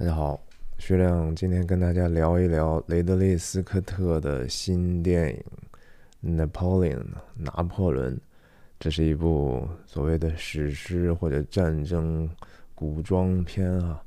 [0.00, 0.40] 大家好，
[0.78, 5.34] 徐亮今天跟大家聊一聊雷德利·斯科特的新电
[6.22, 7.00] 影《Napoleon》
[7.34, 8.16] 拿破仑。
[8.78, 12.30] 这是一部所谓的史诗或者战争
[12.76, 14.00] 古装片啊。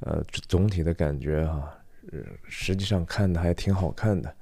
[0.00, 1.72] 呃，总体的感觉哈，
[2.48, 4.34] 实际上看的还挺好看的。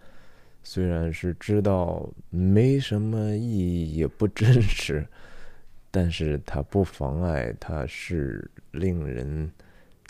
[0.63, 5.07] 虽然是知道没什么意义，也不真实，
[5.91, 9.53] 但是它不妨碍它是令人。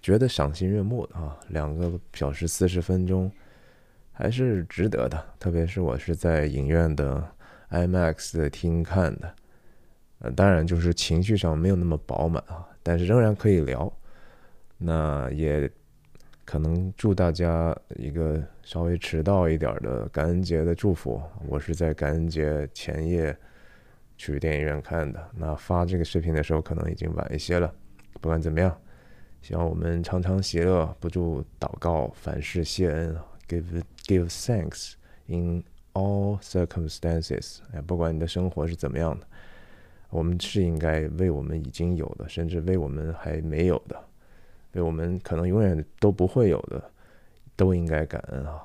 [0.02, 3.30] 觉得赏心悦目的啊，两个小时四十分钟，
[4.10, 5.24] 还是值得的。
[5.38, 7.24] 特别是我是在影院的
[7.70, 9.32] IMAX 的厅看的，
[10.18, 13.90] 呃，当然就是情绪上没有那么饱满啊，但是仍然可以聊。
[14.76, 15.70] 那也
[16.44, 21.22] 可能祝大家一个稍微迟到一点的感恩节的祝福。
[21.46, 23.36] 我是在感恩节前夜
[24.16, 27.72] 去电影院看的，那发这个视频的时候可能已经晚一些了。
[28.20, 28.76] 不管怎么样。
[29.42, 33.16] 希望我们常常喜乐，不住祷告，凡事谢恩
[33.48, 34.92] ，give give thanks
[35.26, 37.58] in all circumstances。
[37.72, 39.26] 哎，不管你的生活是怎么样的，
[40.10, 44.00] 我们是应该为我们已经有的，甚至为我们还没有的，
[44.74, 46.80] 为我们可能永远都不会有的，
[47.56, 48.62] 都应该感恩啊。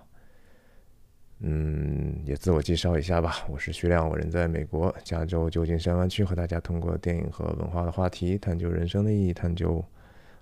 [1.39, 9.83] 嗯，也自我介绍一下吧，我是徐亮，我人在美国加州旧金山湾区，和大家通过电影和文化的话题，探究人生的意义，探究。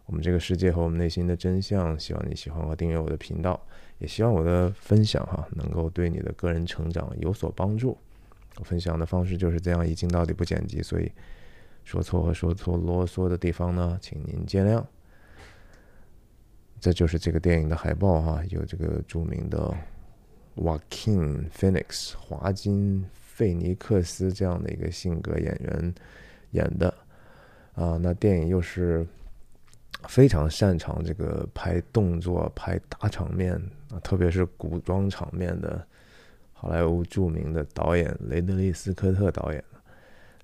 [0.07, 3.59] 我们这个世界和我们内心的真相，希望你喜欢和订阅我的频道，
[3.97, 7.97] 也希望我的分享哈能够对你的个人成长有所帮助。
[8.57, 11.11] 我分享的方式就是这样一镜到底不剪辑，所以
[11.83, 14.83] 说错和说错啰嗦的地方呢，请您见谅。
[16.79, 19.75] 这就是这个电影的海报哈，有这个著名的
[20.55, 25.95] Joaquin Phoenix 华金费尼克斯这样的一个性格演员
[26.51, 26.93] 演的
[27.73, 29.03] 啊，那电影又是。
[30.07, 33.53] 非常擅长这个拍动作、拍大场面
[33.91, 35.85] 啊，特别是古装场面的
[36.53, 39.63] 好莱坞著名的导演雷德利·斯科特导演。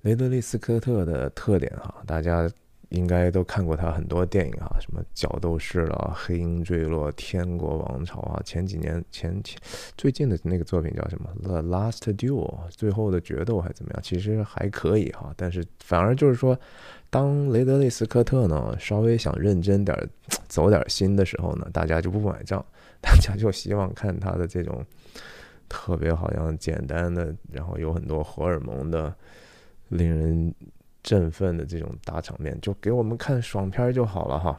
[0.02, 2.50] 雷德利·斯科特的特点哈，大家
[2.88, 9.58] 应该都看过他很多电影啊，什么《角斗士》了，《黑鹰坠落》《天国王朝》啊，前几年前前
[9.96, 14.00] 最近的那个作品叫什么《The Last Duel》最后的决斗还怎么样？
[14.02, 16.58] 其实还可以哈，但是反而就是说。
[17.12, 19.94] 当雷德利·斯科特呢稍微想认真点
[20.48, 22.64] 走点心的时候呢，大家就不买账，
[23.02, 24.82] 大家就希望看他的这种
[25.68, 29.14] 特别好像简单的，然后有很多荷尔蒙的、
[29.90, 30.54] 令人
[31.02, 34.58] 振奋的这种大场面，就给我们看爽片就好了哈。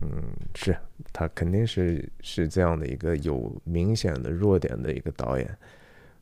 [0.00, 0.08] 嗯，
[0.54, 0.74] 是
[1.12, 5.46] 他肯定是是这样的一个有明显的弱点的一个导演，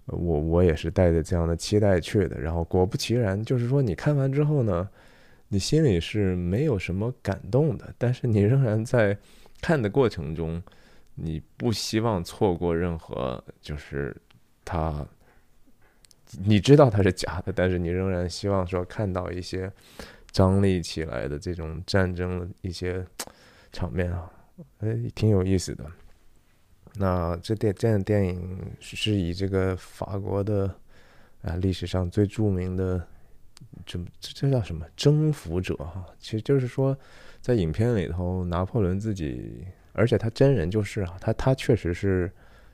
[0.06, 4.88] 我我也是带着这样的期待去的，然后果不其然，就是说你看完之后呢。
[5.54, 9.16] 你心里是没有什么感动的，但是你仍然在
[9.60, 10.60] 看的过程中，
[11.14, 14.16] 你不希望错过任何，就是
[14.64, 15.06] 他，
[16.44, 19.72] 你知道他是假的，但是你仍然希望说看到一些
[20.32, 23.06] 张力起来的这种战争的一些
[23.70, 24.28] 场面啊，
[24.80, 25.86] 哎，挺有意思的。
[26.94, 30.74] 那这电这样电影是以这个法国的
[31.42, 33.06] 啊历史上最著名的。
[33.86, 36.04] 这这这叫什么征服者哈？
[36.18, 36.96] 其实就是说，
[37.40, 42.30] 在影片里头，拿破仑自己，而且他真人就是啊，他他确实是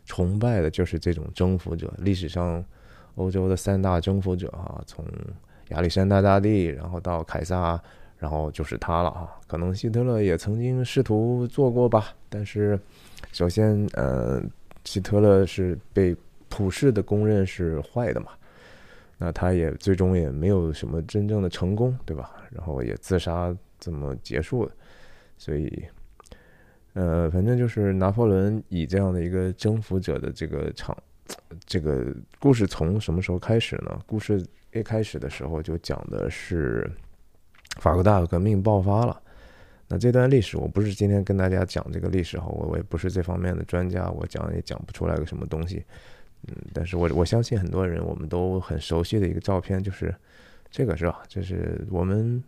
[0.06, 1.92] 崇拜的，就是这种征服者。
[1.98, 2.64] 历史上
[3.16, 5.04] 欧洲的三大征服者哈，从
[5.68, 7.80] 亚历山大大帝，然后到凯撒，
[8.18, 9.40] 然后就是他了哈。
[9.46, 12.78] 可能希特勒也曾经试图做过吧，但是
[13.32, 14.42] 首先呃，
[14.84, 16.16] 希特勒是被
[16.48, 18.32] 普世的公认是坏的嘛。
[19.22, 22.32] 那他也最终也没有什么真正的成功，对吧？
[22.50, 24.72] 然后也自杀这么结束了，
[25.36, 25.84] 所以，
[26.94, 30.96] 呃，反正就是拿破仑以这样的一个征服者的这个场，
[31.66, 32.06] 这个
[32.38, 34.00] 故事从什么时候开始呢？
[34.06, 34.42] 故事
[34.72, 36.90] 一开始的时候就讲的是
[37.78, 39.20] 法国大革命爆发了。
[39.86, 45.84] 那这段历史我不是今天跟大家讲这个历史哈，我我也不是这方面的专家，我讲也讲不出来个什么东西。
[46.48, 50.14] 嗯，但是我我相信很多人我们都很熟悉的一个照片，就是
[50.70, 51.22] 这个是吧？
[51.28, 52.42] 就是我们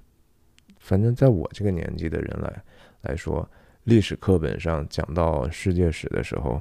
[0.78, 2.62] 反正在我这个年纪的人来
[3.02, 3.48] 来说，
[3.84, 6.60] 历史课本上讲到世界史的时候，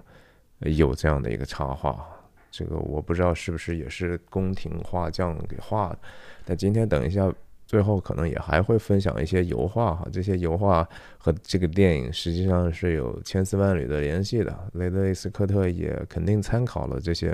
[0.59, 2.05] 有这样的一个插画。
[2.49, 5.99] 这个我不知道是不是也是宫廷画匠给画的。
[6.45, 7.33] 但今天等一下。
[7.71, 10.85] 最后可能也还会分享一些油画哈，这些油画
[11.17, 14.53] 和这个电影实际上是有千丝万缕的联系的。
[14.73, 17.33] 雷德利·斯科特也肯定参考了这些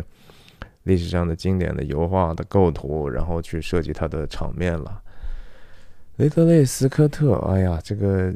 [0.84, 5.02] 历史上的经典的油画的构图，然后去设计他的场面了。
[6.18, 8.32] 雷德利·斯科特，哎呀，这个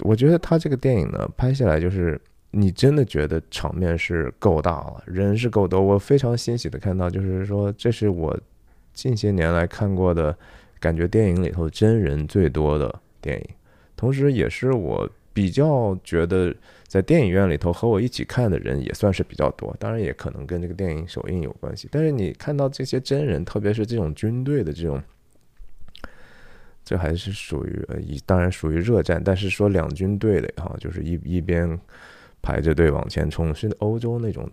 [0.00, 2.20] 我觉得他这个电影呢，拍下来就是
[2.50, 5.80] 你真的觉得场面是够大了，人是够多。
[5.80, 8.36] 我非常欣喜的看到，就是说这是我
[8.92, 10.36] 近些年来看过的
[10.80, 13.48] 感觉电影里头真人最多的电影，
[13.96, 16.54] 同时也是我比较觉得
[16.86, 19.76] 在电影院里头和我一起看的人也算是比较多。
[19.78, 21.88] 当然也可能跟这个电影首映有关系。
[21.90, 25.02] 但是你看到这些真人，特别是这种军队的这种。
[26.88, 31.76] 这还是属于呃，当然属于热战，但是说两军对垒哈，就是一一边
[32.40, 34.48] 排着队往前冲，是欧洲那种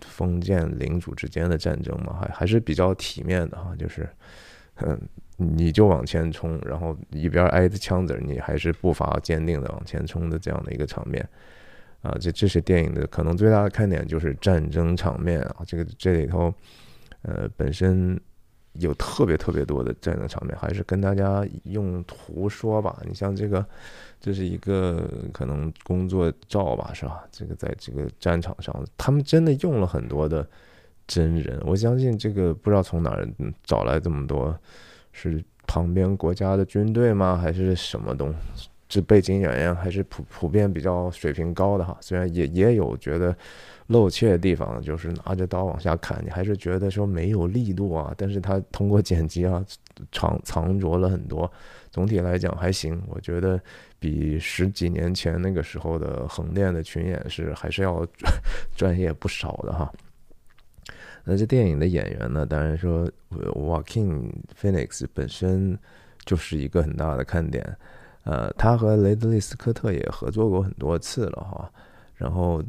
[0.00, 4.08] 封建领主之间的战争嘛，还还是比较体面的哈，就是
[4.76, 4.96] 嗯，
[5.36, 11.26] 你就往前冲，然后一边挨着枪子，你还是步伐坚定的往前冲的这样的一个场面
[12.02, 16.52] 啊，这这是电影的可能最大的看点，就是战争场面啊，这个这里头
[17.22, 18.20] 呃本身。
[18.76, 23.02] 有特别特别多的战争场面，还是跟大家用图说吧。
[23.06, 23.62] 你像这个，
[24.18, 27.22] 这是一个可能工作照吧，是吧？
[27.30, 30.48] 这个在这个战场上，他们真的用了很多的
[31.06, 31.60] 真人。
[31.66, 33.28] 我相信这个不知道从哪儿
[33.62, 34.58] 找来这么多，
[35.12, 37.36] 是旁边国家的军队吗？
[37.36, 38.34] 还是什么东？
[38.54, 38.68] 西？
[38.88, 41.96] 这背景演员，还是普普遍比较水平高的哈？
[42.00, 43.36] 虽然也也有觉得。
[43.88, 48.14] 露怯的地方就是拿着刀往下砍，你还是觉得说没有力度啊。
[48.16, 49.62] 但是他通过剪辑啊，
[50.10, 51.50] 藏藏着了很多。
[51.90, 53.60] 总体来讲还行，我觉得
[53.98, 58.06] 比十几年前那个时候的横店的群演是还是要
[58.74, 59.92] 专业不少的哈。
[61.24, 65.78] 那这电影的演员呢，当然说 Walking Phoenix 本身
[66.24, 67.76] 就是一个很大的看点。
[68.24, 71.70] 呃，他和雷德利·斯科特也合作过很多次了哈。
[72.14, 72.62] 然后。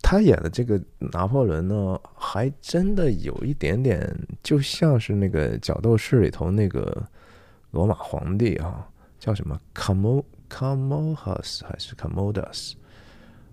[0.00, 7.06] 他演的这个拿破仑呢，还真的有一点点，就像是那个角斗士里头那个
[7.72, 8.88] 罗马皇帝啊，
[9.18, 12.72] 叫什么 Camo Camolus 还是 Camodus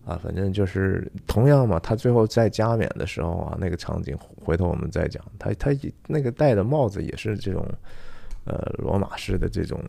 [0.06, 0.20] 啊？
[0.24, 1.80] 反正就是同样嘛。
[1.80, 5.24] 他最后在加冕的时候啊，那个场景，回头我们再讲。
[5.38, 5.72] 他他
[6.08, 7.68] 那个戴的帽子也是这种
[8.46, 9.84] 呃罗马式的这种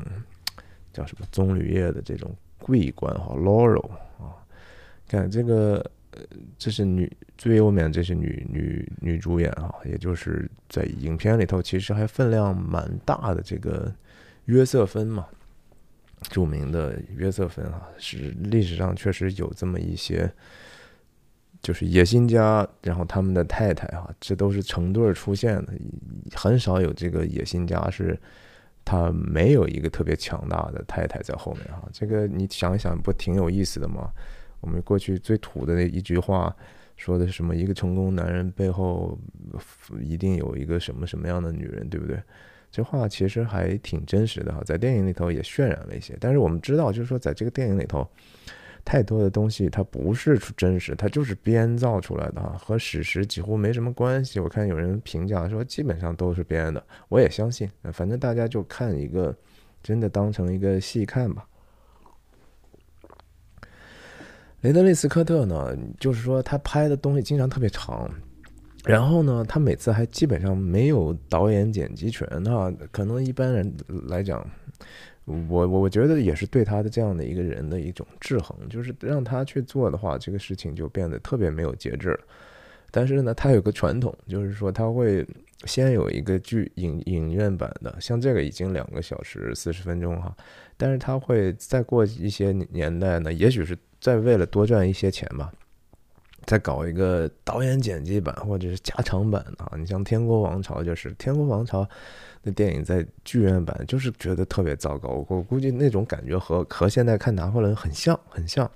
[0.93, 4.35] 叫什么棕榈叶的这种桂冠哈，Laurel 啊。
[5.07, 5.79] 看这个。
[6.13, 6.23] 呃
[6.57, 13.93] 这是女最右面，这是女女女主演啊，也就是在影片里头其实还分量蛮大的这个
[14.47, 15.27] 约瑟芬嘛，
[16.23, 20.31] 著名的约瑟芬啊，是历史上确实有这么一些，
[21.63, 25.73] 就是野心家，然后他们的太太啊，这都是成对出现的，
[26.35, 28.19] 很少有这个野心家是
[28.85, 34.11] 他没有一个特别强大的太太在后面啊，这个你想一想，不挺有意思的吗？
[34.61, 36.55] 我们过去最土的那一句话，
[36.97, 37.55] 说的什么？
[37.55, 39.17] 一个成功男人背后
[40.01, 42.21] 一定有一个什么什么样的女人，对不对？
[42.71, 46.17] 这话其实还挺真实的哈，在电影里头也渲染了一些。
[46.21, 48.07] 但是我们知道，就是说在这个电影里头，
[48.85, 54.39] 太多的东西它不是真实，它就是编造出来的哈，和史实几乎没什么关系。
[54.39, 57.71] 我看有人评价说，基本上都是编的，我也相信。
[57.93, 59.35] 反正大家就看一个，
[59.83, 61.47] 真的当成一个戏看吧。
[64.61, 68.11] 雷德利·斯科特呢，就是说他拍的东西经常特别长，
[68.87, 73.75] 然后呢，他每次还基本上没有导演剪辑权哈，可能一般人
[74.09, 74.49] 来讲，
[75.25, 82.19] 我我我觉得也是对他的这样的一个人的一种制衡，就是让他去做的话，这个事情就变得特别没有节制。
[82.93, 85.27] 但是呢，他有个传统，就是说他会
[85.65, 90.35] 先有一个剧影影院版的，像这个已经两个小时四十分钟哈，
[90.77, 93.77] 但是他会再过一些年代呢，也许是。
[93.99, 95.51] 再为了多赚一些钱吧，
[96.47, 99.73] 再搞一个导演剪辑版或者是加长版啊！
[99.77, 101.83] 你像《天国王朝》，就是《天国王朝》
[102.43, 105.25] 的电影在剧院版就是觉得特别糟糕。
[105.29, 108.71] 我估计那种感觉和和现在看拿破仑很像，很像。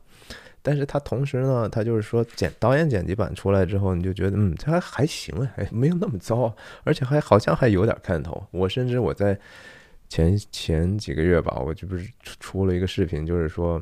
[0.63, 8.45] 但是他同时呢，他就是说剪导演剪辑版出来之后，你就觉得嗯，这还还行还，没有那么糟，而且还好像还有点看头。
[8.51, 9.39] 我甚至我在
[10.09, 12.11] 前前几个月吧，我就不是
[12.41, 13.81] 出了一个视频，就是说。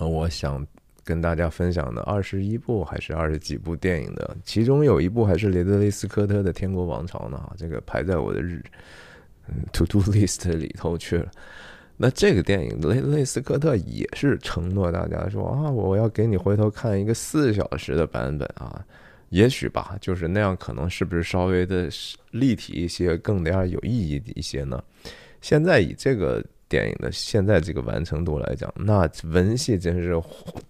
[0.00, 0.64] 我想
[1.08, 8.62] 跟大家分享的二十一部还是二十几部电影的，其中有一部还是雷德利·斯科特的《天国王朝》呢，这个排在我的日
[9.72, 11.30] to do list 里头去了。
[11.96, 18.84] 那这个电影雷德利·斯科特也是承诺大家说啊，我要给你回头看一个四小时的版本啊，
[19.30, 21.88] 也许吧，就是那样，可能是不是稍微的
[22.32, 24.84] 立体一些，更加有意义一些呢？
[25.40, 26.44] 现在以这个。
[26.68, 30.20] 电影的现在这个完成度来讲，那文戏真是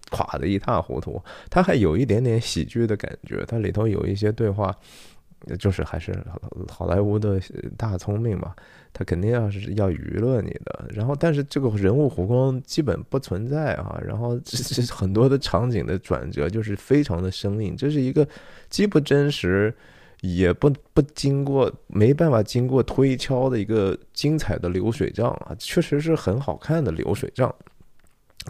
[0.09, 1.21] 垮的一塌糊涂。
[1.49, 4.75] 它还有一点点喜剧的感觉，它里头有一些对话，
[5.57, 6.17] 就是还是
[6.69, 7.39] 好莱坞的
[7.77, 8.53] 大聪明嘛，
[8.91, 10.85] 他肯定要是要娱乐你的。
[10.93, 13.99] 然后，但是这个人物弧光基本不存在啊。
[14.05, 18.27] 然后， 这这很多的场景的转折就是非常的生硬，这是一个
[18.69, 19.73] 既不真实，
[20.21, 27.53] 也不不经过没办法经过推敲的一个精彩的流水账啊，确实是很好看的流水账。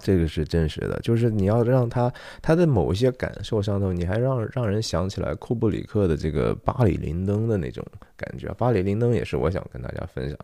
[0.01, 7.83] 这个是真实的，就是你要让他他的某一些感受上头，你还让让人想起来库布里克的这个巴里林登的那种
[8.15, 8.47] 感觉。
[8.53, 10.37] 巴里林登也是我想跟大家分享，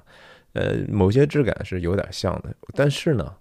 [0.53, 3.34] 呃，某些质感是有点像的，但是呢，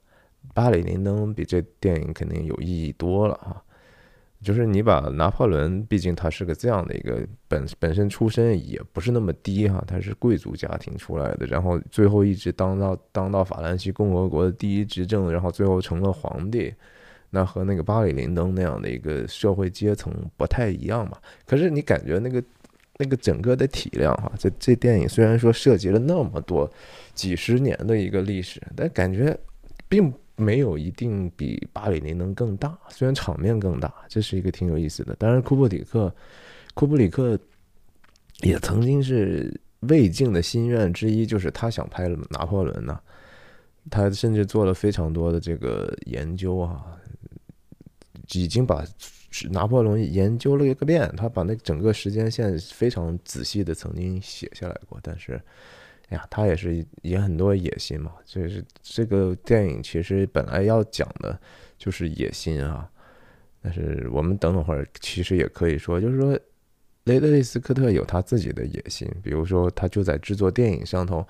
[0.53, 3.61] 巴里林登比这电影肯定有意义多了啊。
[4.45, 16.73] 就是你把拿破仑，毕竟他是个这样的一个本本身出身也不是那么低哈，他是贵族家庭出来的，然后最后一直当到当到法兰西共和国的第一执政，然后最后成了皇帝，
[17.31, 21.17] 那和那个巴里林登那样的一个社会阶层不太一样嘛。
[21.47, 22.45] 可是你感觉那个
[22.99, 26.71] 那个整个的体量哈，这这电影虽然说涉及了那么多
[27.15, 29.37] 几十年的一个历史，但感觉
[29.89, 30.13] 并。
[30.37, 35.15] 没有一定比巴里林能更大，虽然场面更大，这是一个挺有意思的。
[35.15, 36.13] 当然，库布里克，
[36.75, 37.39] 库布里克
[38.41, 43.01] 也曾经是魏晋的心愿之一，就是他想拍拿破仑呢。
[43.91, 46.85] 他甚至做了非常多的这个研究啊，
[48.33, 48.85] 已经把
[49.51, 51.09] 拿破仑研究了一个遍。
[51.17, 55.41] 他把那整个时间线非常仔细的曾经写下来过，但是。
[56.15, 61.39] 呀，他也是也很多野心嘛，就是这个电影其实本来要讲的
[61.77, 62.89] 就是野心啊，
[63.61, 66.39] 但是我们等等会儿其实也可以说，就是说
[67.05, 71.27] 雷德利·斯科特有他自己的野心，比如说他就在制作电影上头，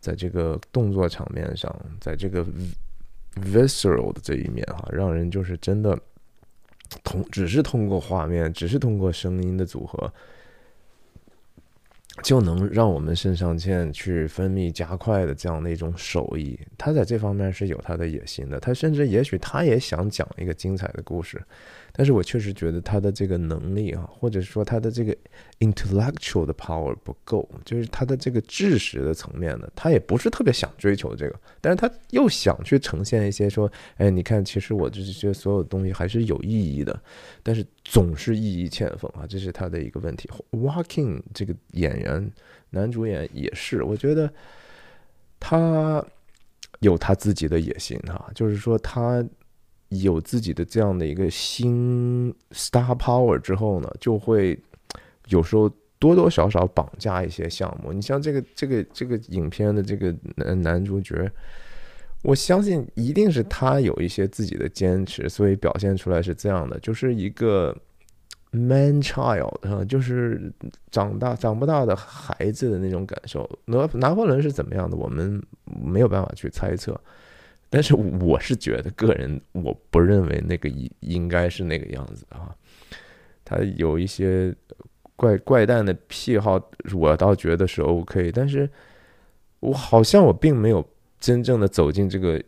[0.00, 2.46] 在这个动作场面上，在这个
[3.36, 5.98] visceral 的这一面哈，让人就是真的
[7.04, 10.12] 通，只是通过画面，只是通过声音的组合。
[12.22, 18.60] 就能让我们肾上腺去分泌加快的这样的一种手艺，他在这方面是有他的野心的。
[18.60, 21.40] 他甚至也许他也想讲一个精彩的故事。
[21.92, 25.16] 但是我确实觉得他的这个能力啊，或者说他的这个
[25.58, 37.02] intellectual 的 power 不够，就是他的这个知识的层面呢，他也不是特别想追求这个，但是他又想去呈现一些说，哎，你看，其实我这些所有东西还是有意义的，
[37.42, 40.28] 但是总是意义欠奉啊，这是他的一个问题。
[40.52, 42.30] Walking 这个演员，
[42.70, 44.32] 男主演也是，我觉得
[45.38, 46.04] 他
[46.78, 49.24] 有他自己的野心啊，就是说他。
[49.90, 54.58] 有自己的这样的一个新 star power 之后呢，就会
[55.28, 55.68] 有时候
[55.98, 57.92] 多多少少绑架一些项目。
[57.92, 61.30] 你像这个这个这个影片的这个男男主角，
[62.22, 67.76] 我相信一定是他有一些自己的坚持，所以表现出来是这样的，就是一个
[68.52, 70.52] man child 啊就是
[70.90, 73.48] 长大长不大的孩子的那种感受。
[73.64, 76.98] 拿拿破仑是怎么样的，我们没有办法去猜测。
[77.72, 82.54] 但是我是觉得，个人我不认为那个应应该是那个样子啊。
[83.44, 84.52] 他有一些
[85.14, 86.60] 怪怪诞的癖好，
[86.92, 88.32] 我倒觉得是 OK。
[88.32, 88.68] 但是
[89.60, 90.84] 我好像我并没有
[91.20, 92.42] 真正的走进这个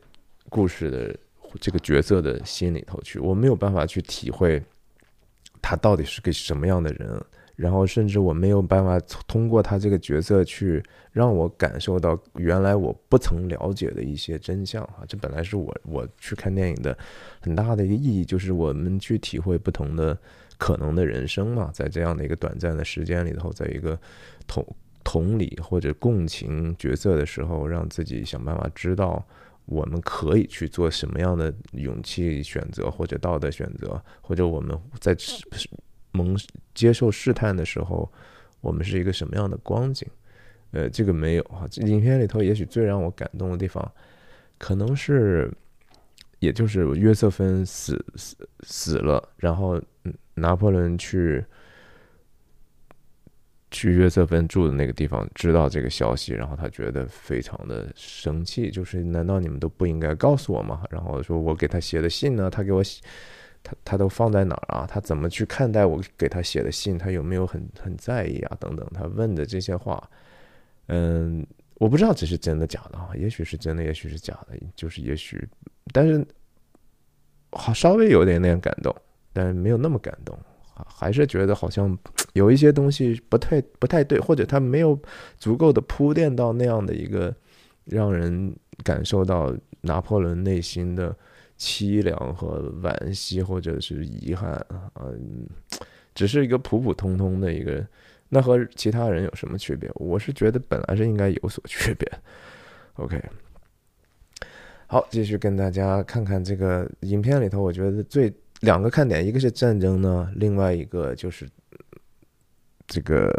[0.49, 1.17] 故事的
[1.61, 4.61] 这个角色的心里头去，我没有办法去体会
[5.61, 7.25] 他到底是个什么样的人。
[7.55, 10.83] 然后，甚至我没有办法通过他这个角色去
[11.13, 15.05] 让我感受到原来我不曾了解的一些真相啊！
[15.07, 16.97] 这本来是我我去看电影的
[17.41, 20.19] 很大的一个意义，就是我们去体会不同的
[20.57, 23.99] 可能的人生嘛，在这样的一个短暂的时间里头，在一个
[24.47, 24.67] 同
[25.05, 29.25] 同理或者共情角色的时候，让自己想办法知道
[29.67, 35.15] 我们可以去做什么样的勇气选择或者道德选择，或者我们在。
[36.13, 36.39] 蒙
[36.75, 38.11] 接受试探的时候，
[38.61, 40.07] 我们是一个什么样的光景？
[40.71, 41.67] 呃，这个没有哈。
[41.83, 43.93] 影片里头也许最让我感动的地方，
[44.59, 45.53] 可能是，
[46.39, 49.79] 也就是约瑟芬死死死了，然后
[50.35, 51.45] 拿破仑去
[53.71, 60.85] 去约瑟芬住的那个地方，知道这个消息，然后他觉得非常的生气，就是难道你们都不应该告诉我吗？
[60.91, 63.03] 然后说我给他写的信呢，他给我写。
[63.63, 64.87] 他他都放在哪儿啊？
[64.89, 66.99] 他怎么去看待我给他写的信？
[66.99, 68.57] 他有没有很很在意啊？
[68.59, 70.11] 等等，他问的这些话，
[70.89, 73.11] 嗯，我不知道这是真的假的啊？
[73.15, 75.49] 也许是真的，也许是假的，就是也许，
[75.93, 76.27] 但是
[77.53, 78.95] 好稍微有点点感动，
[79.33, 80.37] 但是没有那么感动，
[80.75, 81.97] 还是觉得好像
[82.33, 84.99] 有一些东西不太不太对，或者他没有
[85.39, 87.33] 足够的铺垫到那样的一个
[87.85, 88.53] 让人
[88.83, 91.17] 感受到拿破仑内心的。
[91.63, 94.53] 凄凉和惋惜，或者是遗憾，
[94.97, 95.47] 嗯，
[96.13, 97.87] 只是一个普普通通的一个人
[98.29, 99.89] 那和其他人有什么区别？
[99.95, 102.11] 我是觉得本来是应该有所区别。
[102.95, 103.23] OK，
[104.89, 111.49] 好，继续跟大家看看这个影片里头，我觉得最两个看点，一个是战争呢，另外一个就是
[112.89, 113.31] 这个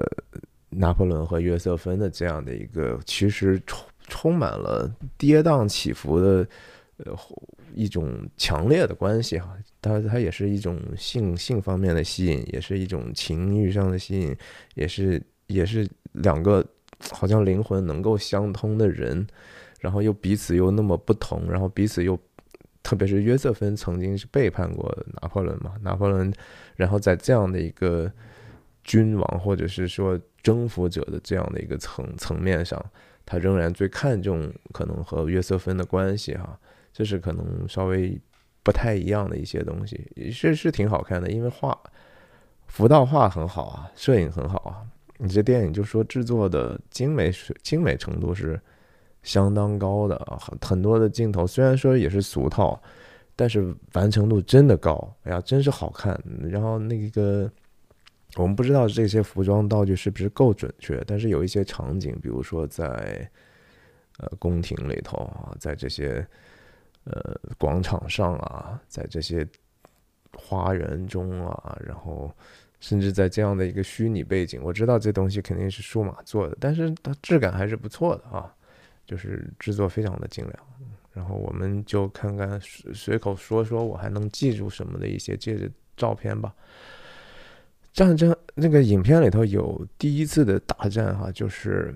[0.70, 6.48] 拿破仑和约瑟芬的这样的一个，其实充充满了跌宕起伏的
[6.98, 7.16] 呃
[7.76, 9.58] 一种强烈的关系哈。
[9.82, 14.36] 它它也是一种性性方面的吸引，也是一种情欲上的吸引，
[14.76, 16.66] 也是也是两个
[17.12, 19.28] 好像灵魂能够相通的人，
[19.82, 22.18] 然后又彼此又那么不同，然后彼此又
[22.82, 26.34] 特别是约瑟芬曾经是背叛过拿破仑嘛，拿破仑，
[26.76, 28.12] 然后在这样的一个
[28.84, 32.82] 君王或者是说征服者的这样的一个层层面上，
[33.26, 36.60] 他仍然最看重可能和约瑟芬的关系哈，
[36.94, 38.18] 这是可能稍微。
[38.66, 41.78] 不太一样的一些东西，是是挺好看的，因为画，
[42.68, 44.88] 福道画很好啊，摄影很好啊。
[45.18, 47.30] 你这电影就说制作的精美
[47.62, 48.58] 精美程度是
[49.22, 52.82] 相当高的，很很多的镜头虽然说也是俗套，
[53.36, 56.18] 但是完成度真的高，哎呀，真是好看。
[56.50, 57.52] 然后那个
[58.38, 63.30] 我们不知道这些服装道具是不是够准确，但是有一些场景，比如说在
[64.20, 66.26] 呃宫廷里头啊，在这些。
[67.06, 69.46] 呃，广场上啊，在这些
[70.34, 72.34] 花园中啊，然后
[72.80, 78.54] 甚至在这样的一个虚拟背景，我知道这东西肯定是数码做的，但是它质感还是不错的啊，
[79.06, 80.60] 就是制作非常的精良。
[81.12, 86.56] 然后我们就看看随口说说我还能记住什么的一些戒指照片吧。
[87.92, 91.94] 战争那个影片里头有第一次的大战哈，就是。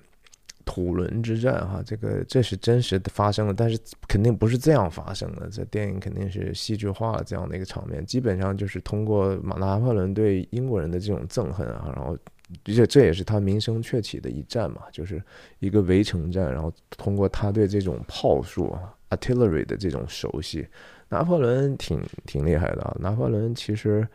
[0.68, 5.48] 土伦之战，哈，这个这是真实的发生的，但是肯定不是这样发生的。
[5.50, 12.18] 这电影肯定是戏剧化了这样的一个场面，基本上就是通过马拿破仑对英国人的这种憎恨啊，然后
[12.66, 15.24] 而且这也是他名声鹊起的一战嘛，就是
[15.60, 18.78] 一个围城战，然后通过他对这种炮术
[19.10, 20.68] artillery 的这种熟悉，
[21.08, 22.94] 拿破仑挺挺厉害的啊。
[23.00, 24.06] 拿破仑其实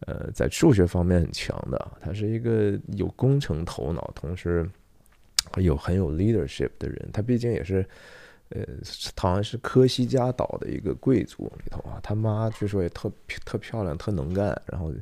[0.00, 4.68] 呃在数学方面很强的，他是一个有工程头脑，同时。
[5.56, 7.86] 有很有 leadership 的人，他毕竟也是，
[8.50, 8.62] 呃，
[9.16, 11.98] 好像是科西嘉岛的一个贵族里头啊。
[12.02, 13.10] 他妈据说也特
[13.44, 14.92] 特漂亮，特能干，然后，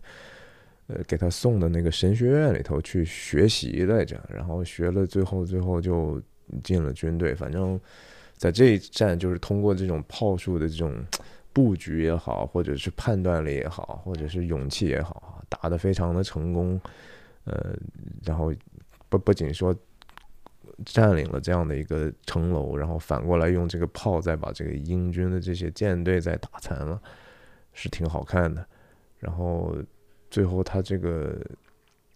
[0.87, 6.23] 呃，给他送的那个神学院里头去学习来着，然后学了，最后最后就
[6.63, 7.35] 进了军队。
[7.35, 7.81] 反正，
[8.37, 10.95] 在这一战，就是通过这种炮术的这种
[11.53, 16.81] 布局也好，或者是判断力也好，或者是勇气也好，打得非常的成功。
[17.45, 17.77] 呃，
[18.25, 18.55] 然后
[19.09, 19.75] 不不仅说。
[20.85, 27.01] 占领了这样的一个城楼，然后反过来用这个炮再把这个英军的这些舰队再打残了，
[27.73, 28.67] 是挺好看的。
[29.19, 29.77] 然后
[30.31, 31.39] 最后他这个，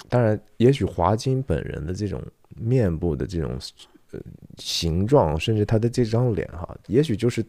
[0.08, 2.22] 当然，也许华金本人的这种
[2.56, 3.58] 面部的这种
[4.10, 4.20] 呃
[4.56, 7.44] 形状，甚至他的这张脸哈，也许就是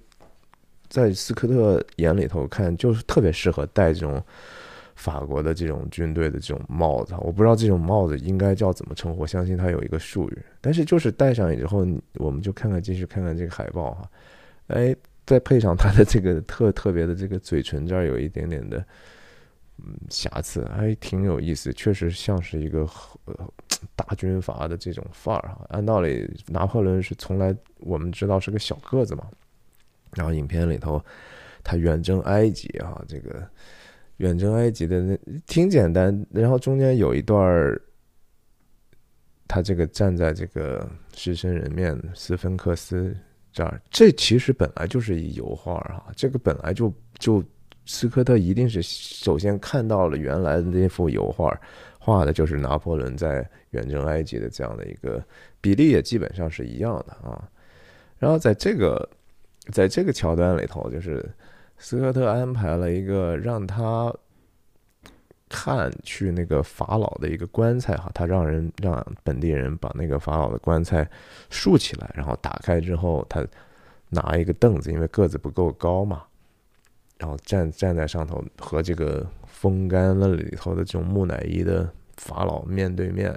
[0.87, 4.23] 在斯科特眼里头看，就是特别适合戴这种。
[4.99, 10.37] 法国的这种军队的这种帽子，我不知道这种帽子应该叫怎么称呼，我相信它有一个术语。
[10.59, 14.11] 但是就是戴上以后，我们就看看继续看看这个海报哈，
[14.67, 14.93] 哎，
[15.25, 18.85] 再配上他的这个特特别的这个嘴唇这儿有一点点的
[19.77, 22.85] 嗯瑕疵，还挺有意思，确实像是一个
[23.95, 25.65] 大军阀的这种范儿哈。
[25.69, 29.25] 按道理，拿破仑是从来我们知道是个小个子嘛，
[30.13, 31.01] 然后影片里头
[31.63, 33.47] 他远征埃及哈，这个。
[34.19, 37.81] 远征埃及的那挺简单，然后中间有一段儿，
[39.47, 43.15] 他这个站在这个狮身人面斯芬克斯
[43.53, 47.41] 这儿，这其实本来就是一油画啊，这个本来就就
[47.85, 51.57] 斯科特一定是首先看到了原来的那幅油画，
[51.97, 55.23] 画的就是拿破仑在远征埃及的这样的一个
[55.61, 57.49] 比例也基本上是一样的啊，
[58.17, 59.09] 然后在这个
[59.71, 61.25] 在这个桥段里头就是。
[61.79, 64.13] 斯科特安排了一个让他
[65.47, 71.09] 看去那个法老的一个棺材哈，他让人让本地人把那个法老的棺材
[71.49, 73.43] 竖起来，然后打开之后，他
[74.09, 76.23] 拿一个凳子，因为个子不够高嘛，
[77.17, 83.33] 然后站站在上头，和这个风干了里头的这种木乃伊的法老面对面。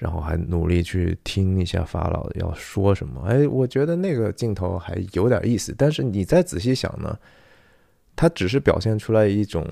[0.00, 5.74] 然后还努力去听一下法老要说什么，哎，我觉得那个镜头还有点意思。
[5.76, 7.18] 但是你再仔细想呢，
[8.16, 9.62] 他只是表现出来一种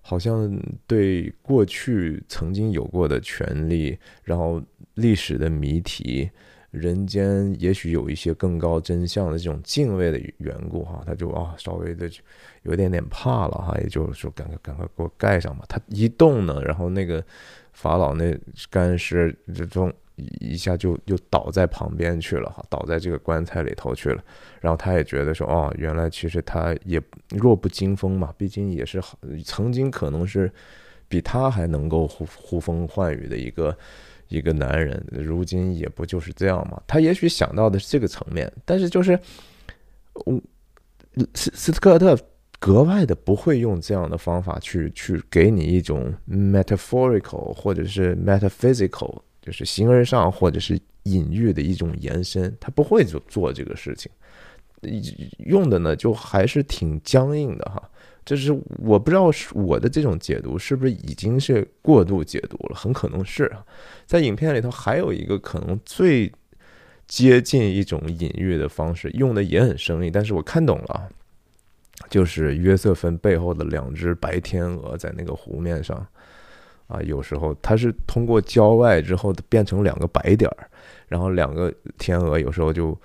[0.00, 4.62] 好像对过去曾经有过的权利，然后
[4.94, 6.30] 历史的谜题，
[6.70, 12.10] 人间也许有一些更高真相的这种敬畏的缘故哈，他就啊稍微的
[12.62, 15.66] 有点点怕了哈，也就是说赶快赶快给我盖上吧。
[15.68, 17.22] 他一动呢，然后那个
[17.74, 18.34] 法老那
[18.70, 24.24] 干尸这种一下就就倒在旁边去了哈，倒在这个棺材里头去了。
[24.62, 30.50] 然后他也觉得说哦，原来其实他也弱不禁风嘛，毕竟也是好曾经可能是
[31.08, 33.76] 比他还能够呼呼风唤雨的一个。
[34.28, 36.82] 一个男人，如今也不就是这样嘛？
[36.86, 39.16] 他也许想到的是这个层面，但是就是，
[40.26, 40.42] 嗯，
[41.34, 42.18] 斯斯科特
[42.64, 54.10] 格外的不会用这样的方法去去给你一种 metaphorical 或者是 metaphysical，就是形而上或者是隐喻的一种延伸，他不会做做这个事情，
[55.40, 57.90] 用的呢就还是挺僵硬的哈。
[58.24, 63.54] 就是我不知道是我的这种解读是不是已经是过度解读了，很可能是。
[64.06, 66.32] 在影片里头还有一个可能最
[67.06, 71.10] 接近一种隐喻的方式，用的也很生硬，但是我看懂了，
[72.08, 76.06] 就是约瑟芬背后的两只白天鹅在那个湖面上
[76.86, 80.68] 啊，有时候它是通过郊外之后变成两个白点儿，
[81.08, 82.98] 然后两个天鹅有时候就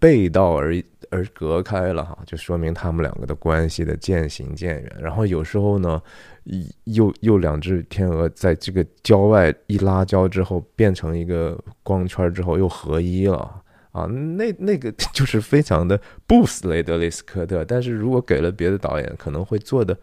[0.00, 0.82] 背道而。
[1.10, 4.96] 而隔开了哈，就说明他们两个的关系的渐行渐远。
[4.98, 6.02] 然后有时候呢，
[6.84, 13.62] 又又两只天鹅在这个郊外一拉交之后，变成一个光圈之后又合一了
[13.94, 14.04] 啊。
[14.04, 17.64] 那那个 就是非常的不斯雷德利斯科特。
[17.64, 19.98] 但是如果给了别的导演，可能会做的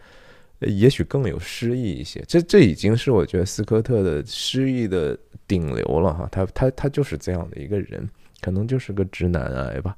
[0.61, 2.23] 也许更有诗意一些。
[2.27, 5.15] 这这已经是我觉得斯科特的诗意的
[5.47, 6.27] 顶流了哈。
[6.31, 8.09] 他他他就是这样的一个人，
[8.41, 9.95] 可能就是个直男癌吧。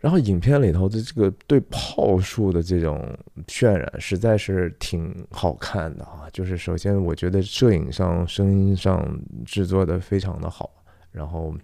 [0.00, 6.26] 然后影片里头的这个对炮术的这种渲染实在是挺好看的啊！
[6.32, 10.68] 就是首先我觉得摄影上、声音上制作的非常的好。
[11.12, 11.54] 然后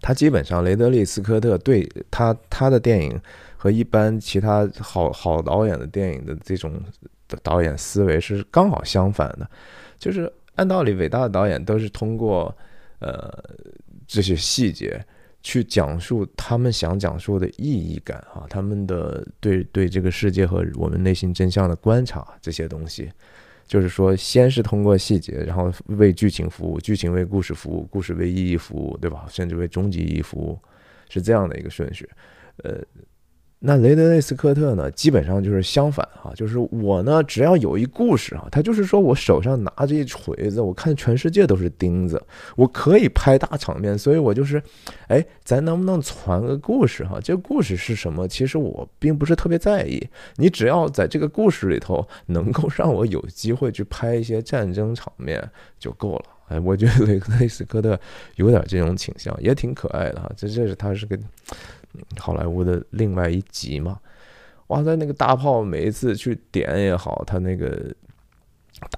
[0.00, 3.20] 他基本上雷德利·斯科特对他他的电影
[3.56, 6.72] 和一般其他好好导演的电影的这种
[7.42, 9.48] 导演思维是刚好相反的。
[9.98, 12.54] 就是按道理，伟大的导演都是通过
[12.98, 13.32] 呃
[14.06, 15.04] 这些细节。
[15.42, 23.08] 去讲述他们想讲述的意义感啊，他们的对对这个世界和我们内心真相的观察这些东西，
[23.66, 29.26] 就是说，先是通过细节，然后为剧情服务，剧情为故事服务，故事为意义服务，对吧？
[29.28, 30.58] 甚至为终极意义服务，
[31.08, 32.08] 是这样的一个顺序，
[32.58, 32.82] 呃。
[33.58, 42.22] 那雷德利·斯科特呢，基本上就是相反哈，就是我呢，只要有一故事啊，他就是说我手上拿着一锤子，我看全世界都是钉子，
[42.54, 44.62] 我可以拍大场面，所以我就是，
[45.08, 47.18] 哎，咱能不能传个故事哈？
[47.20, 48.28] 这个故事是什么？
[48.28, 55.42] 其实我并不是特别在意，你只要在这个故事里头能够让我有机会去拍一些战争场面
[55.78, 56.24] 就够了。
[56.48, 57.98] 哎，我觉得雷德利·斯科特
[58.36, 60.30] 有点这种倾向，也挺可爱的哈。
[60.36, 61.18] 这这是他是个。
[62.18, 63.98] 好莱坞的另外一集嘛，
[64.68, 67.94] 哇，塞那个大炮每一次去点也好，他那个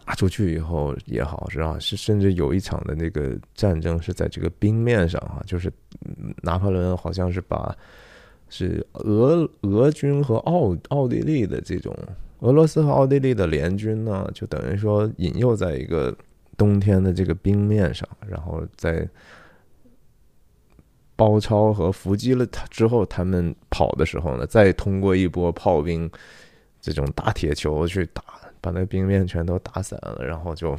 [0.04, 1.76] 打出去以后也好，是吧？
[1.78, 5.72] 是甚至有一场的那个战争是在这个冰面上啊，就是
[6.42, 7.76] 拿破仑好像是把
[8.48, 11.96] 是俄俄军和奥奥地利的这种
[12.40, 16.16] 俄罗斯和奥地利的联军呢，就等于说引诱在一个
[16.56, 19.08] 冬天的这个冰面上，然后在。
[21.18, 26.08] 包抄和伏击了他之后，他们跑的时候呢，再通过一波炮兵
[26.80, 28.22] 这种大铁球去打，
[28.60, 30.78] 把那冰面全都打散了，然后就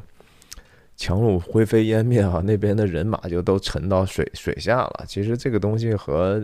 [0.96, 2.42] 强弩灰飞烟灭啊！
[2.42, 5.04] 那边的人马就都沉到水水下了。
[5.06, 6.42] 其实这个东西和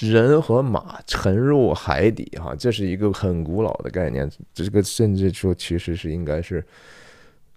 [0.00, 4.26] 人和马沉入海底哈，这是一个很古老的概念。
[4.54, 6.64] 这个甚至说，其实是应该是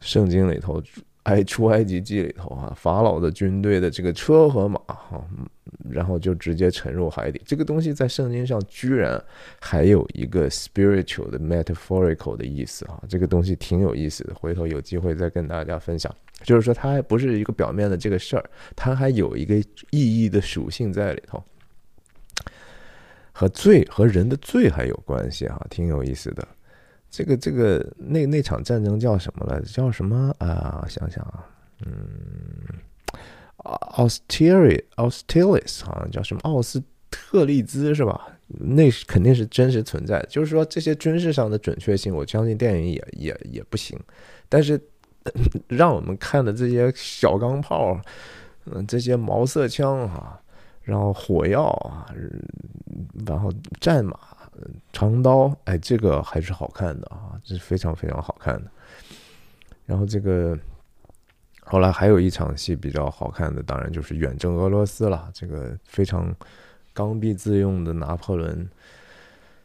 [0.02, 0.84] 圣经里头。
[1.26, 5.24] 埃出埃及记里头啊，法老的军队的这个车和马哈，
[5.90, 7.42] 然后就直接沉入海底。
[7.46, 9.24] 这个东西在圣经上居然
[9.60, 14.36] 还有一个 spiritual 的 metaphorical 的意思啊，这个东西挺有意思的。
[14.36, 16.14] 回头有机会再跟大家分享。
[16.44, 19.56] 就是说，它还不是一个表面的这个事儿，它还有一个
[19.90, 21.44] 意义的属性在里头，
[23.32, 26.48] 和罪和人的罪还有关系啊，挺有意思的。
[27.16, 29.66] 这个这个那那场战争叫什么来着？
[29.68, 30.86] 叫什么啊？
[30.90, 31.46] 想想啊，
[31.86, 31.96] 嗯
[33.96, 38.28] ，Austeri Austelis 好像叫什么奥斯特利兹是吧？
[38.48, 40.26] 那肯定是真实存在的。
[40.26, 43.98] 就是说这些军事上的准确性，我相信电影也也也不行。
[44.50, 44.78] 但是
[45.70, 47.98] 让我们看的这些小钢炮，
[48.66, 50.38] 嗯，这些毛瑟枪哈，
[50.82, 52.14] 然后火药啊，
[53.26, 53.50] 然后
[53.80, 54.20] 战马。
[54.94, 58.72] 长刀，哎，这个还是好看的啊，这是非常非常好看的。
[59.86, 60.58] 然后这个
[61.62, 65.30] 后来还有一场戏比较好看的，当然就是远征俄罗斯了。
[65.34, 66.36] 这个非常
[66.94, 68.68] 刚愎自用的拿破仑，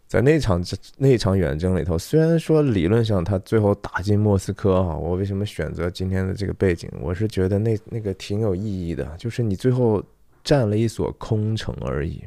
[0.09, 0.63] 在那场
[0.99, 6.91] 那场远征里头，虽然说理论上他最后打进莫斯科啊，我为什么选择今天的这个背景？
[7.01, 10.03] 我是觉得那那个挺有意义的，就是你最后
[10.43, 12.25] 占了一所空城而已，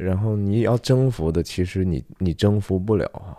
[0.00, 3.36] 然后你要征服的，其实你你征服不了啊。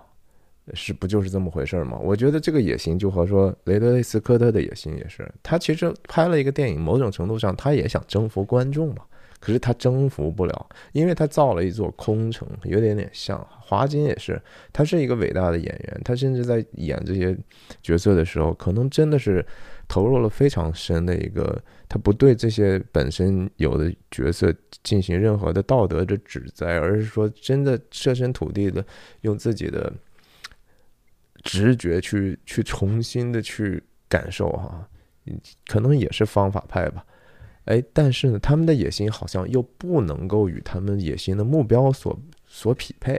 [0.73, 1.97] 是不就是这么回事儿吗？
[2.01, 9.03] 我觉得这个野心就和说雷德利·斯科特的野心也是，他其实拍了一个电影，某种程度上他也想征服观众嘛。
[9.39, 14.39] 可是他征服不了，因为他造了一座空城，有点点像华金也是，
[14.71, 17.35] 他是一个伟大的演员，他甚至在演这些
[17.81, 19.43] 角色的时候，可能真的是
[19.91, 28.85] 投入了非常深的一个，他不对这些本身有的角色进行任何的道德的指摘，而是说真的设身处地的
[29.21, 29.91] 用自己的。
[31.43, 34.87] 直觉去去重新的去感受哈，
[35.65, 37.03] 可能也是方法派吧，
[37.65, 43.15] 哎，但是呢，他们的野心好像又不能够与他们野心的目标所所匹配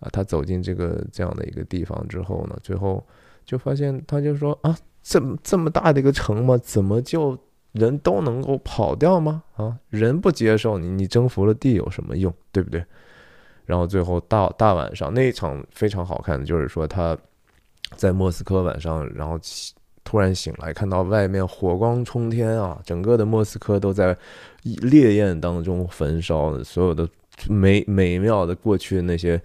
[0.00, 0.10] 啊。
[0.12, 3.06] 他走进这个这样的一个地方之后呢，最后
[3.44, 7.36] 就发现他就说啊，这么这么大的一个城嘛，怎么就
[7.72, 9.42] 人都能够跑掉吗？
[9.56, 12.32] 啊，人不接受你，你征服了地有什么用？
[12.50, 12.84] 对不对？
[13.64, 17.16] 然后最后大大晚上那一场非常好看的，就是说他
[17.96, 19.38] 在莫斯科晚上，然后
[20.04, 24.16] 突然醒来，看到外面火光冲天啊，整个的莫斯科都在
[24.62, 27.08] 烈焰当中焚烧，所有的
[27.48, 29.40] 美美妙的过去的那些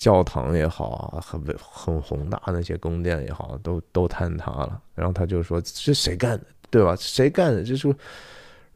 [0.00, 4.82] 教堂也好啊，很很宏大那些宫殿也好，都都坍塌了。
[4.96, 6.44] 然后他就说：“是谁干的？
[6.70, 6.96] 对吧？
[6.96, 7.62] 谁干的？
[7.62, 7.94] 这是。”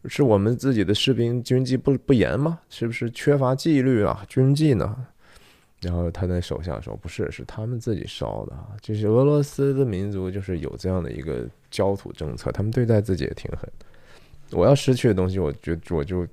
[0.07, 2.61] 是我们自己的士兵军纪不不严吗？
[2.69, 4.23] 是不是缺乏纪律啊？
[4.29, 4.95] 军纪呢？
[5.81, 8.55] 然后他的手下说：“不是，是他们自己烧的！
[8.83, 13.67] 就是俄罗斯的民族就是有这样的一个焦土政策，他们对待自己也挺狠。
[14.51, 16.27] 我要失去的东西，我就我就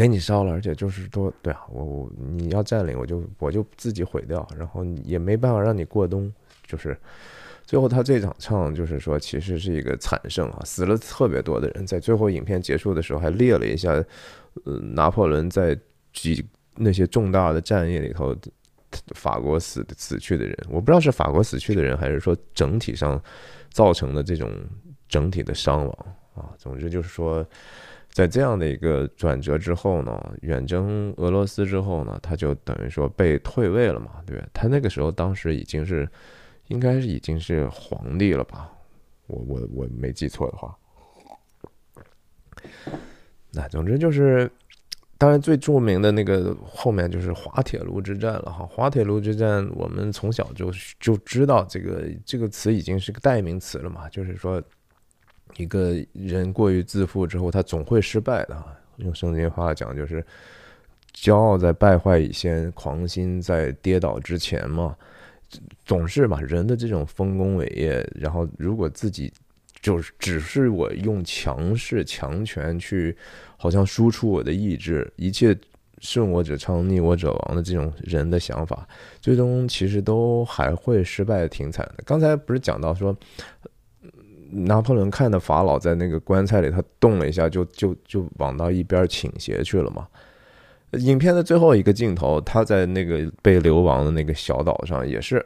[0.00, 6.32] 给你烧了，而且就是说，对啊，我我你要占领，我就我就自己毁掉，然后也没办法让你过冬，
[6.66, 6.96] 就是。”
[7.66, 11.86] 最后，他这场仗就是说，其实是一个惨胜啊，死了特别多的人。
[11.86, 13.92] 在最后影片结束的时候，还列了一下，
[14.64, 15.78] 呃，拿破仑在
[16.14, 16.42] 几
[16.76, 18.34] 那些重大的战役里头，
[19.14, 20.56] 法国死死去的人。
[20.68, 23.22] 我不知道是法国死去的人，还是说整体上
[23.70, 24.50] 造成的这种
[25.08, 26.50] 整体的伤亡啊。
[26.58, 27.46] 总之就是说，
[28.12, 36.08] 在这样的一个转折之后呢，远征俄罗斯之后呢，他就等于说被退位了嘛，对他那个时候当时已经是。
[36.70, 38.70] 应该是已经是皇帝了吧？
[39.26, 40.72] 我我我没记错的话。
[43.50, 44.48] 那总之就是，
[45.18, 48.64] 当然最著名的那个后面就是滑铁卢之战了哈。
[48.66, 50.70] 滑铁卢之战，我们从小就
[51.00, 54.08] 就知道这个这个词已经是个代名词了嘛。
[54.08, 54.62] 就是说，
[55.56, 58.62] 一个人过于自负之后，他总会失败的。
[58.96, 60.24] 用圣经话讲，就是
[61.14, 64.96] 骄傲在败坏以先，狂心在跌倒之前嘛。
[65.84, 69.32] 总是嘛，人的这种丰功伟业，然后如果自己
[69.80, 73.16] 就是只是我用强势强权去，
[73.56, 75.58] 好像输出我的意志，一切
[75.98, 78.86] 顺我者昌，逆我者亡的这种人的想法，
[79.20, 82.04] 最终其实都还会失败的挺惨的。
[82.06, 83.16] 刚才不是讲到说，
[84.52, 90.06] 拿破仑看的法老在那个棺材里，他动了一下，就就就往到一边倾斜去了嘛。
[90.92, 95.44] 影片的最后一个镜头，他在那个被流亡的那个小岛上，也是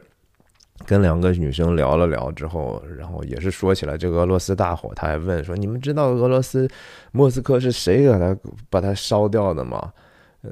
[0.85, 6.67] 跟两个女生聊了聊之后，然后也是说起来这个俄罗斯大火，他还问说：“你们知道俄罗斯
[7.11, 8.35] 莫斯科是谁给他
[8.69, 9.93] 把它烧掉的吗？”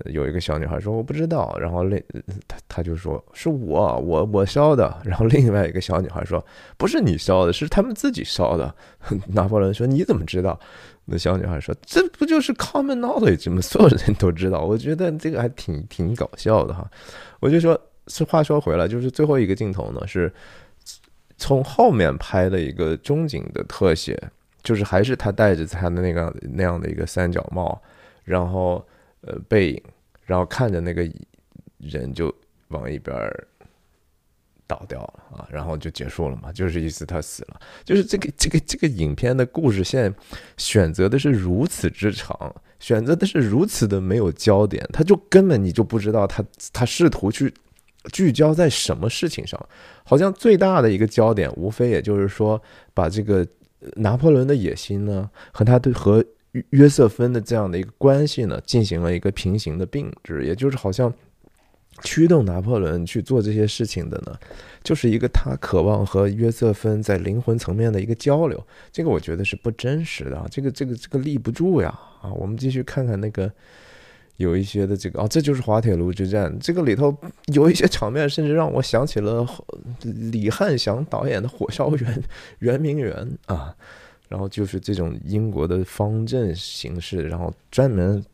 [0.06, 2.02] 有一个小女孩说我不知道，然后另
[2.48, 6.44] 她她就说是我我我烧的， 然后另外一个小女孩说
[6.78, 8.74] 不是你烧的，是他们自己烧的。
[9.28, 10.60] 拿破仑说你怎么知道？
[11.06, 13.60] 那小女孩说这不就是 common knowledge 吗？
[13.64, 14.62] 所有人都知道。
[14.62, 16.90] 我觉得这个还挺挺搞笑的哈。
[17.40, 20.32] 我就说是话说回来，就是最后一个镜头呢是
[21.38, 24.18] 从后面拍的一个中景的特写，
[24.64, 27.82] 就是还是他戴着他的那个那样的一个三角帽，
[28.24, 28.86] 然后。
[29.26, 29.82] 呃，背影，
[30.26, 31.10] 然后看着那个
[31.78, 32.34] 人就
[32.68, 33.16] 往一边
[34.68, 37.62] 倒掉了啊，然后就结束了嘛，就是意思他死了。
[37.86, 40.14] 就是这个这个这个影片的故事线
[40.58, 47.54] 选择的是如此之长，选择的是如此的没有焦点，他就根本你就不知道他他试图去
[48.12, 49.58] 聚焦在什么事情上，
[50.04, 52.62] 好像最大的一个焦点无非也就是说
[52.94, 53.48] 把这个
[53.96, 56.26] 拿破仑的野心呢和他对和。
[56.70, 61.12] 约瑟芬的这样的一个关系呢，进行了一个平行的并置，也就是好像
[62.04, 64.38] 驱动拿破仑去做这些事情的呢？
[64.84, 68.62] 就是一个他渴望和约瑟芬在灵魂层面的一个交流，
[68.92, 71.88] 这个我觉得是不真实的啊，这个这个这个立不住呀！
[72.22, 73.52] 啊，我们继续看看那个
[74.38, 77.16] 有一些的这个啊，这就是滑铁卢之战，这个里头
[77.54, 79.48] 有一些场面，甚至让我想起了
[80.02, 82.24] 李汉祥导演的《火烧圆
[82.60, 83.74] 圆明园》啊，
[84.34, 88.26] 然后就是这种英国的方阵形式，然后专门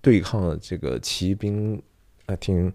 [0.00, 1.80] 对抗这个骑兵
[2.26, 2.72] 啊，挺。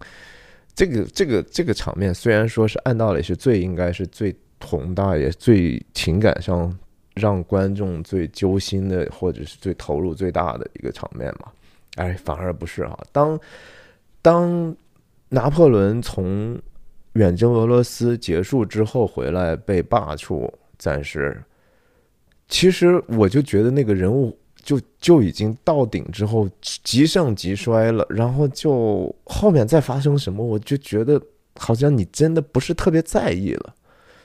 [0.74, 6.78] 这个这个这个场面虽然说是按道理是最应该是最宏大也最情感上
[7.14, 11.50] 让观众最揪心的或者是最投入最大的一个场面嘛，
[11.96, 13.00] 哎，反而不是啊。
[13.14, 13.40] 当
[14.22, 14.76] 当
[15.30, 16.62] 拿破仑从
[17.14, 21.42] 远征俄罗斯结束之后回来被罢黜，暂时，
[22.48, 24.38] 其实我就觉得那个人物。
[24.66, 31.22] 就就已经到顶之后极盛极衰了，然后就后面再发生什么，我就觉得
[31.58, 33.76] 好像你真的不是特别在意了。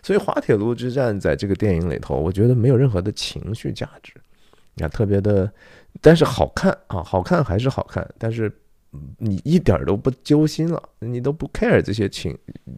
[0.02, 4.14] 所以滑铁卢之战在这个电影里头，我觉得没有任何的情绪价值，
[4.76, 5.52] 你看特别的，
[6.00, 8.50] 但是好看啊，好看还是好看，但是
[9.18, 12.34] 你一点都不揪心了，你都不 care 这些情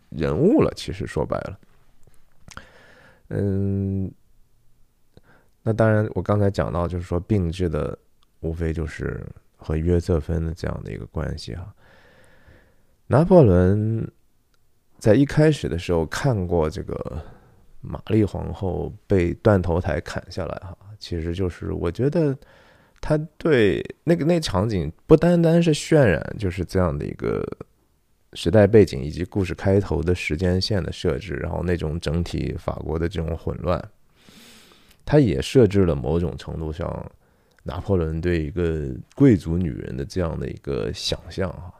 [0.08, 0.72] 人物了。
[0.74, 1.58] 其实说白了，
[3.28, 4.10] 嗯。
[5.62, 7.96] 那当然，我刚才讲到，就是说并置的，
[8.40, 9.24] 无非就是
[9.56, 11.72] 和约瑟芬的这样的一个关系哈。
[13.06, 14.10] 拿破仑
[14.98, 17.22] 在一开始的时候看过这个
[17.80, 22.36] 玛丽皇后被断头台砍下来哈，其实就是我觉得
[23.00, 27.44] 他对那个那场景不单单是渲染，就是这样的一个
[28.32, 33.80] 时代背景以及故事开头的时间线的设置，然后那种整体法国的这种混乱。
[35.04, 37.10] 他也设置了某种程度上，
[37.64, 41.72] 拿破仑对一个贵族女人的这样的一个想象哈，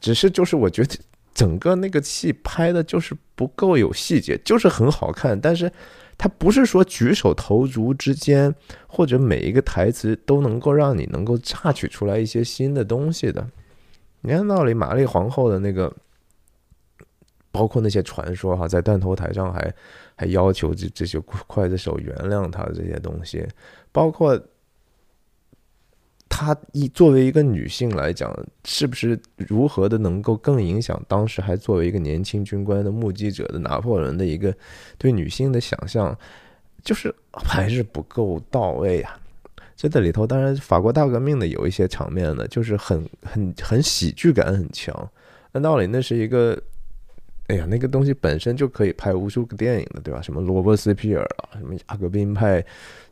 [0.00, 0.96] 只是就是我觉得
[1.34, 5.70] 整个那个戏拍的就是不够有细节，就是很好看，但是
[6.18, 8.54] 他不是说举手投足之间
[8.86, 13.46] 或者每一个台词都能够让你能够榨取出来一些新的东西的。
[14.22, 15.94] 你看那里玛丽皇后的那个，
[17.52, 19.74] 包括那些传说哈，在断头台上还。
[20.16, 23.46] 还要求这这些刽子手原谅他这些东西，
[23.92, 24.40] 包括
[26.26, 34.54] 他一作为一个女性来讲，是不是如何的能够更影响当时还作为一个年轻军官的目击者的拿破仑的一个
[34.96, 36.18] 对女性的想象，
[36.82, 39.20] 就是还是不够到位啊！
[39.76, 45.10] 这在里头，当然法国大革命的有一些场面呢，就是很很很喜剧感很强，
[45.52, 46.58] 按道理那是一个。
[47.48, 50.20] 哎呀，那个东西本身就可以拍无数个电影的，对吧？
[50.20, 52.64] 什么罗伯斯皮尔啊，什么雅各宾派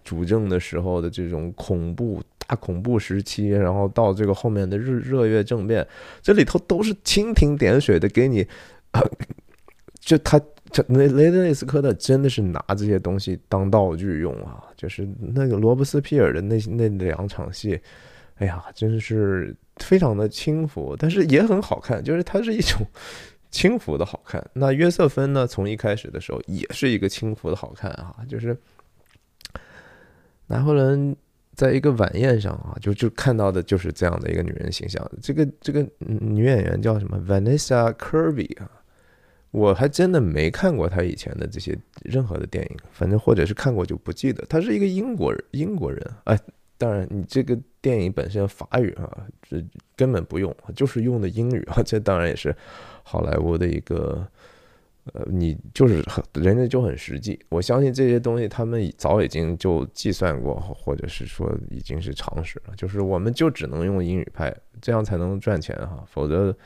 [0.02, 5.86] 主政的时候的这种恐怖大恐怖时期，然后到这个后面的日热月政变，
[6.20, 8.44] 这里头都是蜻蜓点水的给你。
[10.00, 14.64] 就他这雷雷德利斯科特真的是拿这些东西当道具用啊！
[14.76, 17.80] 就是那个罗伯斯皮尔的那那两场戏，
[18.38, 22.84] 哎呀，真是非常的轻浮，但是也很好看，就是它是一种。
[23.54, 25.46] 轻浮的好看，那约瑟芬呢？
[25.46, 28.56] 从一开始的时候也是一个轻浮的好看啊，就是
[30.48, 31.14] 拿破仑
[31.54, 35.08] 在一个晚宴上啊，就就看到的就是这样的一个女人形象。
[35.22, 38.68] 这个这个女演员叫什么？Vanessa Kirby 啊，
[39.52, 44.44] 我还真的没看过她以前的这些任何的电影，反正或者是看过就不记得。
[44.48, 46.04] 她是一个英国人，英国人。
[46.24, 46.36] 哎，
[46.76, 49.08] 当然你这个电影本身法语啊，
[49.48, 49.64] 这
[49.94, 52.52] 根本不用，就是用的英语啊，这当然也是。
[53.04, 54.26] 好莱坞的一个，
[55.12, 62.74] 呃，你就是很人家就很实际，我相信这些东西他们早已经就计算过，或者是说已经是常识了。
[62.76, 66.56] 就是我们就只能用英语拍，这样才能赚钱哈，否则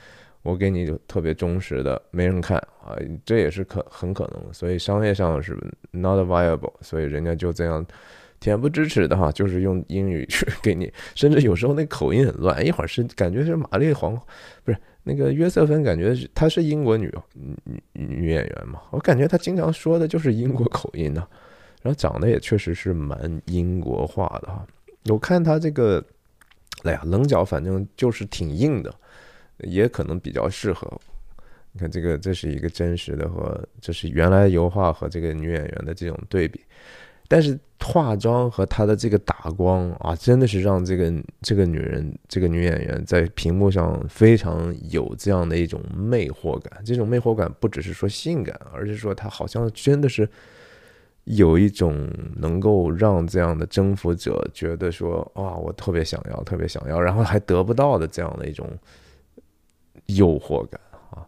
[0.49, 4.53] 我给你特别忠实的没人看啊，这也是可很可能。
[4.53, 5.57] 所以商业上是
[5.91, 7.85] not viable，所以人家就这样。
[8.41, 14.15] 恬不知耻的哈，就是用英语去 给你，甚至有时候那口音很乱，一会儿是感觉是玛丽皇，
[14.63, 21.27] 不是那个约瑟芬，感觉她是英国女女女演员嘛，我感觉她经常说的就是英国口音呢，
[21.83, 24.65] 然后长得也确实是蛮英国化的哈，
[25.07, 26.01] 我看她这个，
[26.85, 28.95] 哎呀，棱角反正就是挺硬的，
[29.59, 30.89] 也可能比较适合，
[31.73, 36.61] 你看这个这是一个真实的和这是原来油画和这个女演员的这种对比。
[37.31, 46.83] 但是化妆和她的这个打光啊，真的是让这个这个女人，这个女演员在屏幕上非常有这样的一种魅惑感。
[46.87, 50.27] 这种魅惑感不只是说性感，而是说她好像真的是
[51.25, 58.67] 有一种能够让这样的征服者觉得说，哇，我特别想要，特别想要，然后还得不到的这样的一种
[60.17, 60.81] 诱惑感
[61.11, 61.27] 啊！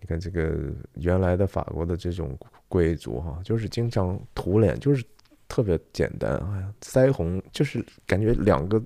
[0.00, 0.54] 你看这个
[0.94, 5.02] 原来的法国的这种贵族哈，就是经常涂脸，就是
[5.48, 8.80] 特别简单啊，腮红就是感觉两个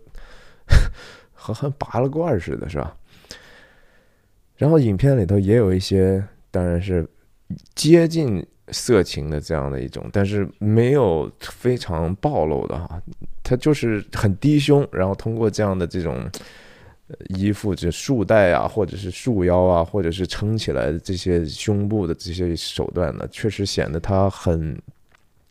[1.34, 2.97] 和和拔了罐似的，是吧？
[4.57, 7.07] 然后影片里头也有一些，当然是
[7.74, 13.03] 接近色情的这样的一种，但是没有非常暴露的哈，
[13.42, 16.30] 他就是很低胸，然后通过这样的这种。
[17.28, 24.80] 衣服这束带啊，或者是束腰啊，或者是撑起来的这些胸部的这些手段呢，确实显得她很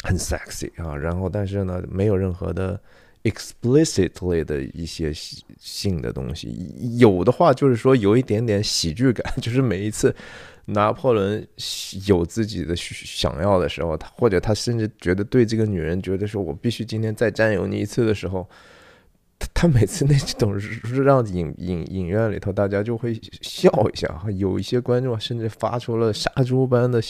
[0.04, 0.96] 很 sexy 啊。
[0.96, 2.80] 然后，但是呢，没有任何的
[3.24, 5.14] explicitly 的一些
[5.60, 6.74] 性的东西。
[6.98, 10.14] 有的话，就是说有一点点喜剧感，就是每一次
[10.66, 11.48] 拿破仑
[12.08, 18.50] 有自己的想要的时候，他或者他甚至觉得对这个女人觉得说我必须今天再占有你一次的时候。
[19.54, 20.56] 他每次那种
[21.04, 27.02] 让影影影院里头大家就会笑一下，有一些观众甚至发出了杀猪般的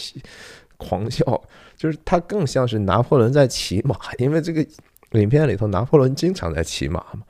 [0.78, 1.44] 狂笑，
[1.76, 4.66] 就是他更像是拿破仑在骑马，因为这个
[5.12, 7.24] 影片里头拿破仑经常在骑马嘛。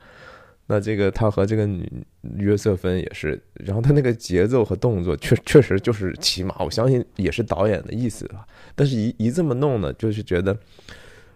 [0.66, 2.04] 那这个他和这个女
[2.36, 8.46] 约瑟芬也是，然后他那个节奏和动作确确实就是骑马，我相信也是导演的意思吧。
[8.74, 10.56] 但是一一这么弄呢，就是觉得。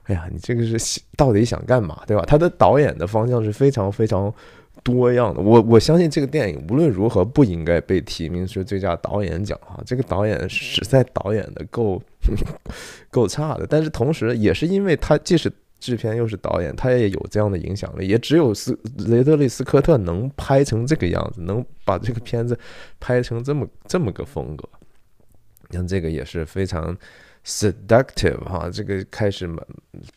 [0.09, 2.25] 哎呀，你这个是到底想干嘛，对吧？
[2.27, 4.33] 他的导演的方向是非常非常
[4.83, 5.41] 多样的。
[5.41, 9.79] 我我相信这个电影无论如何不应该被提名是最佳导演奖哈。
[9.85, 12.03] 这个导演实在导演的够
[13.13, 18.09] 够差的，但是同时也是因为他既是制片又是导演，他也有这样的影响力。
[18.09, 18.79] 也只有斯
[19.09, 22.59] 雷德利斯科特能拍成这个样子，能把这个片子
[22.99, 24.67] 拍成这么这么个风格。
[25.69, 26.97] 你像这个也是非常。
[27.49, 29.65] Seductive 哈，这个开始嘛，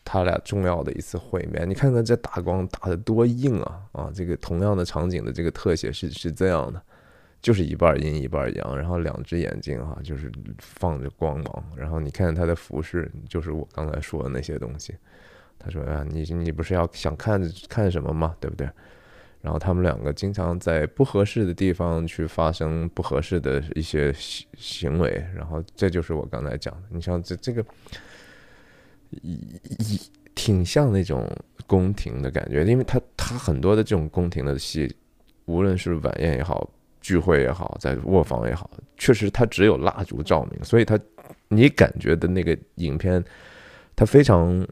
[0.04, 1.66] 他俩重要的一次会面。
[1.66, 4.12] 你看看这打光打的多硬啊啊！
[4.14, 6.82] 这个同样的场景的这个特写是是这样的，
[7.40, 11.64] 就是一半阴一半阳，然后两只眼睛哈，就是放着光芒。
[11.74, 14.94] 然后你看他的服饰，就是我刚才说的那些东西。
[15.58, 18.36] 他说啊，你你不是要想看看什么吗？
[18.40, 18.68] 对不对？
[19.42, 26.82] 然后他们两个经常在不合适的地方去发生不合适的一些行行为，然后这就是我刚才讲的。
[26.90, 27.64] 你像这这个，
[29.10, 30.00] 一一
[30.36, 31.28] 挺像那种
[31.66, 34.94] 宫廷的感觉，因为他他很多的这种宫廷的戏，
[35.46, 36.70] 无论是晚宴也好，
[37.00, 40.96] 聚会也好，在卧房也好，确实他只有蜡烛照明，所以他
[41.48, 43.22] 你感觉的那个影片，
[43.96, 44.64] 它非常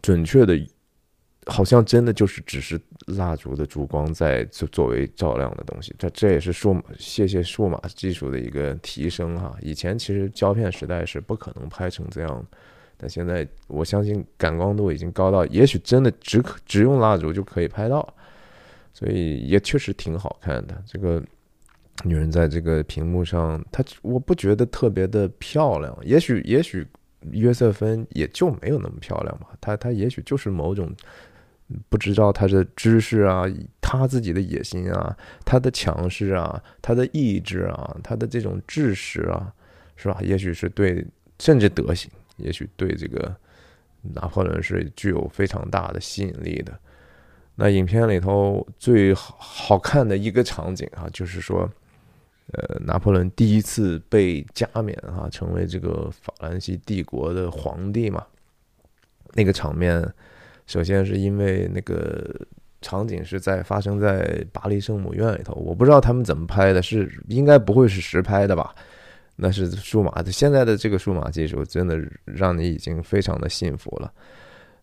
[0.00, 0.58] 准确的。
[1.46, 9.54] 好像真的就是只是蜡烛的烛光在作作为照亮的东西，这这也是数谢谢数码技术的一个提升哈。
[9.60, 12.46] 以前其实胶片时代是不可能拍成这样，
[12.96, 18.14] 但现在我相信感光度已经高到，也许真的只可只用蜡烛就可以拍到，
[18.94, 20.82] 所以也确实挺好看的。
[20.86, 21.22] 这个
[22.04, 26.86] 女人在这个屏幕上，她我不觉得特别的漂亮，也许也许
[27.32, 30.90] 约瑟芬也就没有那么漂亮吧，她她也许就是某种。
[31.88, 33.44] 不知道他的知识啊，
[33.80, 39.50] 他自己的野心啊，他的强势啊，他的意志啊，他的这种志识啊，
[39.96, 40.18] 是吧？
[40.20, 41.04] 也许是对，
[41.38, 43.34] 甚至德行，也许对这个
[44.02, 46.78] 拿破仑是具有非常大的吸引力的。
[47.54, 51.68] 那影片里头最好好看的一个场景啊，就是说，
[52.52, 58.26] 呃，拿破仑第一次被加冕啊，成为这个法兰西帝国的皇帝嘛，
[59.32, 60.06] 那个场面。
[60.66, 62.34] 首先是因为那个
[62.80, 68.74] 场景是在发生在巴黎圣母院里头，我不知道他们怎么拍的，是应该不会是实拍的吧？
[69.36, 74.12] 那是数码的，现在的这个数码技术真的让你已经非常的幸福了。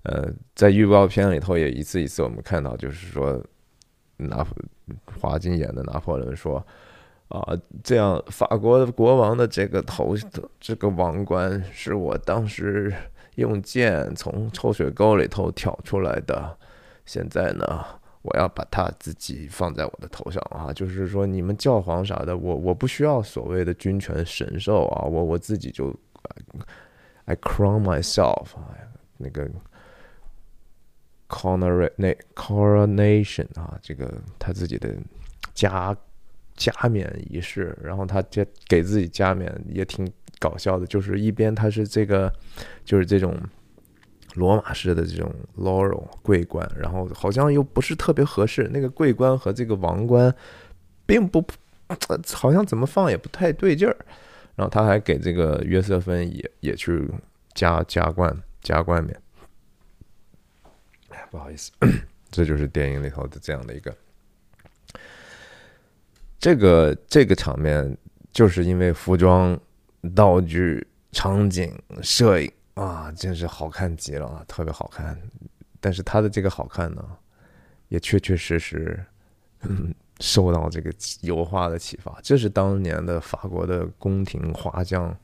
[0.03, 3.43] 呃，在预告片里头也一次一次我们看到，就是说
[4.17, 4.45] 拿
[5.19, 6.63] 华金演的拿破仑说
[7.27, 10.15] 啊，这样法国国王的这个头
[10.59, 12.93] 这个王冠是我当时。
[13.36, 16.57] 用剑从臭水沟里头挑出来的，
[17.05, 17.86] 现在呢，
[18.21, 20.73] 我要把它自己放在我的头上啊！
[20.73, 25.97] 就是说，你们教皇啥的，我我不需要所谓的君权神授啊，我我自己就
[27.25, 28.47] ，I crown myself，
[29.17, 29.49] 那个
[32.36, 34.93] coronation 啊，这个他自己的
[35.53, 35.95] 加
[36.55, 40.05] 加冕仪式，然后他这给自己加冕也挺。
[40.42, 42.34] 搞笑的，就是一边他是这个，
[42.84, 43.39] 就是这种
[44.34, 50.34] 罗马式的这种 laurel 桂冠，然后好像又不是特别合适，那个桂冠和这个王冠
[51.06, 51.46] 并不，
[52.34, 53.96] 好像怎么放也不太对劲儿。
[54.56, 57.08] 然后他还给这个约瑟芬也也去
[57.54, 59.22] 加加冠加冠冕。
[61.30, 61.72] 不好意思，
[62.30, 63.96] 这就是电影里头的这样的一个。
[66.38, 67.98] 这个这个场面
[68.34, 69.58] 就是因为服装、
[70.16, 71.72] 道具、场景、
[72.02, 75.20] 摄影啊，真是好看极了啊，特别好看。
[75.80, 77.04] 但是他的这个好看呢，
[77.88, 79.04] 也确确实实，
[79.62, 80.91] 嗯，受到这个
[81.22, 82.20] 油画的启发。
[82.22, 85.16] 这是当年的法国的宫廷画匠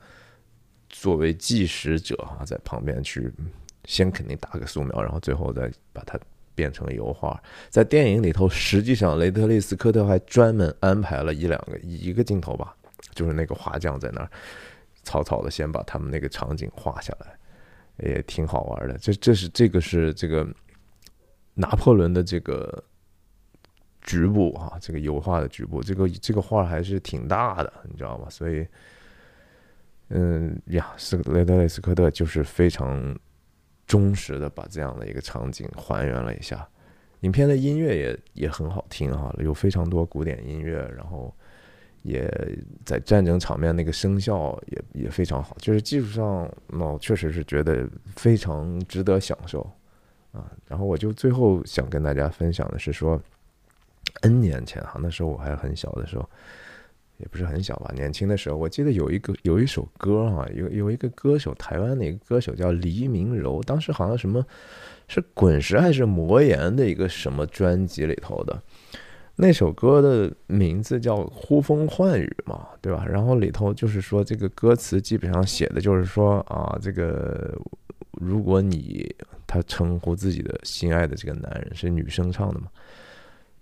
[0.89, 3.31] 作为计时者啊，在旁边去
[3.85, 6.19] 先肯定打个素描，然后最后再把它
[6.55, 7.41] 变成油画。
[7.69, 12.75] 在电影里头，实际上雷特利斯科特还专门安排了一两个一个镜头吧，
[13.13, 14.29] 就是那个画匠在那儿
[15.03, 17.37] 草草的先把他们那个场景画下来。
[17.99, 20.47] 也挺好玩的，这这是这个是这个
[21.55, 22.83] 拿破仑的这个
[24.03, 28.27] 局部哈，这个油画的局部，这个这个画还是挺大的，你知道吗？
[28.29, 28.67] 所以，
[30.09, 33.17] 嗯呀，斯雷德雷斯科特就是非常
[33.87, 36.69] 忠实的把这样的一个场景还原了一下。
[37.21, 41.35] 影片的音乐也也很好听哈，有非常多古典音乐，然后。
[42.07, 42.25] 也
[42.85, 47.85] 在战争场面那个声效也也非常好，就是技术上，那我确实是觉得
[48.15, 49.61] 非常值得享受
[50.31, 50.49] 啊。
[50.67, 53.21] 然后我就最后想跟大家分享的是说
[54.21, 56.27] ，N 年前哈，那时候我还很小的时候，
[57.17, 64.45] 也不是很小吧，年轻的时候，我记得有一个有一首歌哈，有有一个歌手，台湾的一个歌手叫黎明柔，当时好像什么
[65.09, 68.63] 是滚石还是魔岩的一个什么专辑里头的。
[69.39, 73.05] 那首歌的名字叫《呼风唤雨》嘛，对吧？
[73.07, 77.55] 然后里头就是说，这个歌词基本上写的就是说啊，这个
[78.13, 79.15] 如果你
[79.45, 82.65] 他称呼自己的心爱的这个男人是女生唱的嘛，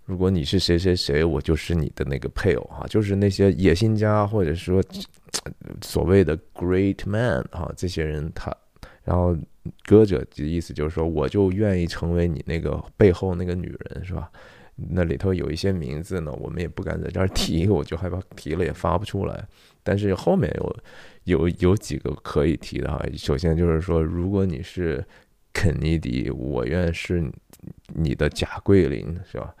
[0.06, 4.82] 如果你是谁谁谁，我就是你的那个配偶哈，就是那些野心家或者说
[5.82, 8.50] 所谓的 great man 哈，这些人他，
[9.04, 9.36] 然后
[9.84, 14.30] 歌者的意思就是说，我就愿意成为你那个背后那个女人，是吧？
[14.76, 19.46] 那里头有一些名字呢，我们也不敢在这儿提，我就害怕提了也发不出来。
[19.82, 20.76] 但是后面有
[21.24, 23.02] 有有几个可以提的哈。
[23.16, 25.04] 首先就是说，如果你是
[25.52, 27.24] 肯尼迪，我愿是
[27.94, 29.54] 你的贾桂林，是吧？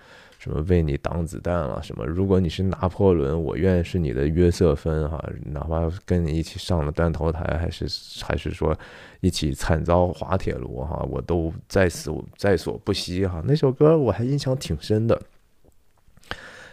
[0.46, 1.82] 什么为你挡子弹了？
[1.82, 2.06] 什么？
[2.06, 7.84] 如果你是拿破仑，我愿是你的约瑟芬哈，哪怕跟你一起上了断头台，还是
[8.24, 8.78] 还是说
[9.20, 13.42] 一起惨遭滑铁卢哈，我都在此在所不惜哈。
[13.44, 15.20] 那首歌我还印象挺深的。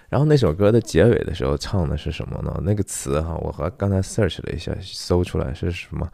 [0.08, 2.62] 然后那首歌的结尾的时候唱的是什么呢？
[2.64, 6.08] 那个词哈，我和刚才 search 了一下，搜出来是什么？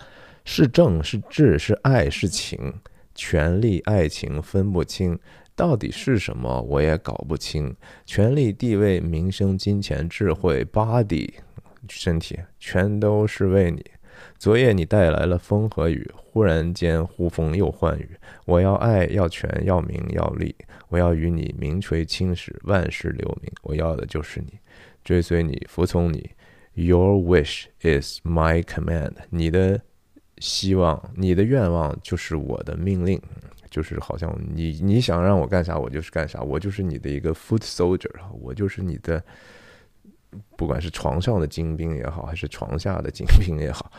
[0.45, 2.73] 是正是智是爱是情，
[3.13, 5.19] 权力爱情分不清。
[5.59, 7.75] 到底是什么，我也搞不清。
[8.05, 11.29] 权力、地位、名声、金钱、智慧、body、
[11.89, 13.83] 身体，全都是为你。
[14.37, 18.11] 昨夜你带来了风和雨，忽然间呼风又唤雨。
[18.45, 20.55] 我要爱，要权，要名，要利。
[20.87, 23.51] 我要与你名垂青史，万世留名。
[23.63, 24.57] 我要的就是你，
[25.03, 26.29] 追随你，服从你。
[26.75, 29.11] Your wish is my command。
[29.29, 29.81] 你的
[30.37, 33.21] 希望，你的愿望就是我的命令。
[33.69, 38.09] 就是好像你你想让我干啥，我就是干啥，我就是你的一个 foot soldier
[38.39, 39.23] 我就是你的，
[40.55, 43.91] 不管是床上的精兵也好，还是床下的精兵也好，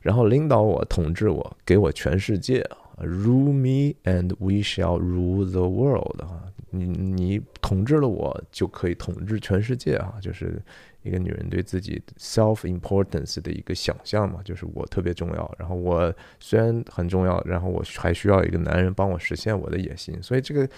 [0.00, 2.64] 然后领导我，统治我，给我全世界
[2.98, 10.62] ，rule me and we shall rule the world 啊，你你统治了我，就可以统治全世界啊，就是。
[11.02, 20.20] 一个女人对自己 self importance 的一个想象嘛，就是我特别重要，然后我虽然很重要，然后我还需要一个男人帮我实现我的野心。
[20.22, 20.68] 所以这个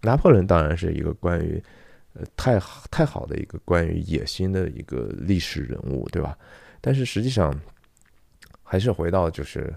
[0.00, 1.62] 拿破仑当然是一个关于
[2.14, 2.58] 呃太
[2.90, 6.36] 太好的一个关于野心的一个历史人物，对吧？
[6.80, 7.54] 但是实际上
[8.62, 9.72] 还是回到就是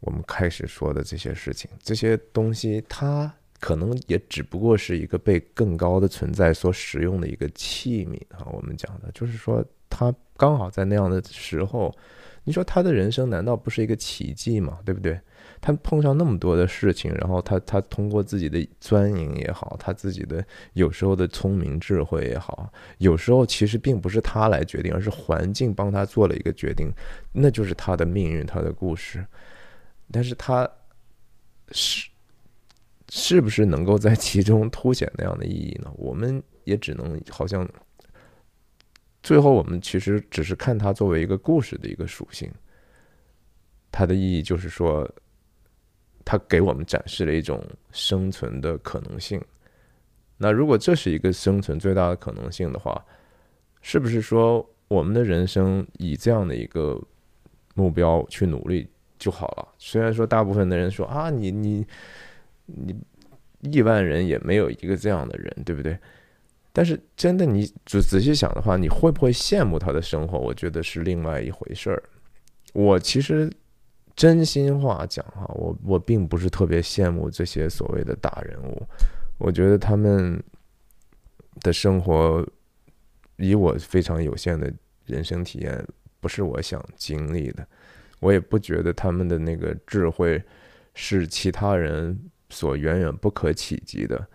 [0.00, 3.32] 我们开始说的这些事情，这些东西它。
[3.60, 8.46] 可能也只不过是一个被更高的存在所使用的一个器皿啊。
[8.52, 11.94] 我们讲的就是说，他刚好在那样的时候，
[12.44, 14.78] 你说他的人生难道不是一个奇迹吗？
[14.84, 15.18] 对不对？
[15.60, 20.44] 他碰上那么多的事情，然后他他通过自己的钻营也好，他自己的
[20.74, 26.90] 有时候的聪明智慧也好，有时候其实并不是他来决定，而是环境帮他做了一个决定，
[27.32, 29.24] 那就是他的命运，他的故事。
[30.12, 30.70] 但是他
[31.72, 32.08] 是。
[33.08, 35.90] 是不是能够在其中凸显那样的意义呢？
[35.94, 37.66] 我们也只能好像，
[39.22, 42.50] 最后我们其实只是看它作为一个故事的一个属性，
[43.92, 45.08] 它的意义就是说，
[46.24, 49.40] 它给我们展示了一种生存的可能性。
[50.36, 53.00] 那如果这是一个生存最大的可能性的话，
[53.82, 57.00] 是不是说我们的人生以这样的一个
[57.74, 59.68] 目标去努力就好了？
[59.78, 61.86] 虽然说大部分的人说啊，你你。
[62.66, 62.94] 你
[63.60, 65.98] 亿万人也没有一个这样的人，对不对？
[66.72, 70.38] 但是真的，你仔仔细想的话，你会不会羡慕他的生活？
[70.38, 72.02] 我觉得是另外一回事儿。
[72.74, 73.50] 我其实
[74.14, 78.82] 真心话讲哈，我我并不是特别羡慕这些所谓的大人物。
[79.38, 80.42] 我觉得他们
[81.62, 82.46] 的生活，
[83.36, 84.70] 以我非常有限的
[85.06, 85.82] 人生体验，
[86.20, 87.66] 不是我想经历的。
[88.20, 90.42] 我也不觉得他们的那个智慧
[90.94, 92.18] 是其他人
[92.48, 94.26] 所远远不可企及的。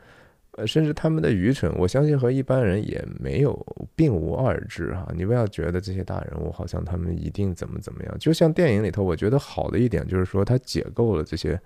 [0.58, 3.58] 呃，甚至他们的愚蠢，我相信和一般人也没有
[3.96, 5.08] 并无二致哈。
[5.16, 8.14] 你不要觉得这些大人物好像他们一定怎么怎么样。
[8.20, 11.58] 就像电影里头，我觉得好的一点就是说，他解构了这些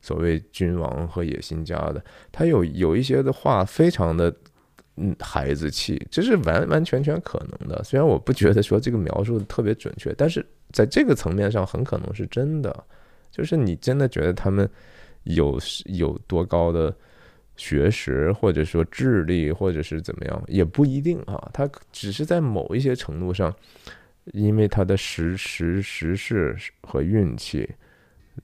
[0.00, 4.34] 所谓君王和野心家的，他有有一些的话非常的
[4.96, 7.84] 嗯孩子气，这是完完全全可能的。
[7.84, 12.84] 虽然我不觉得说这个描述的特别准确，但是在这个层面上很可能是真的。
[13.30, 14.68] 就是你真的觉得他们
[15.24, 16.94] 有有多高的？
[17.56, 23.54] 学识或者说智力或者是怎么样也不一定啊，他只是在某一些程度上，
[24.32, 27.68] 因为他的时时时势和运气，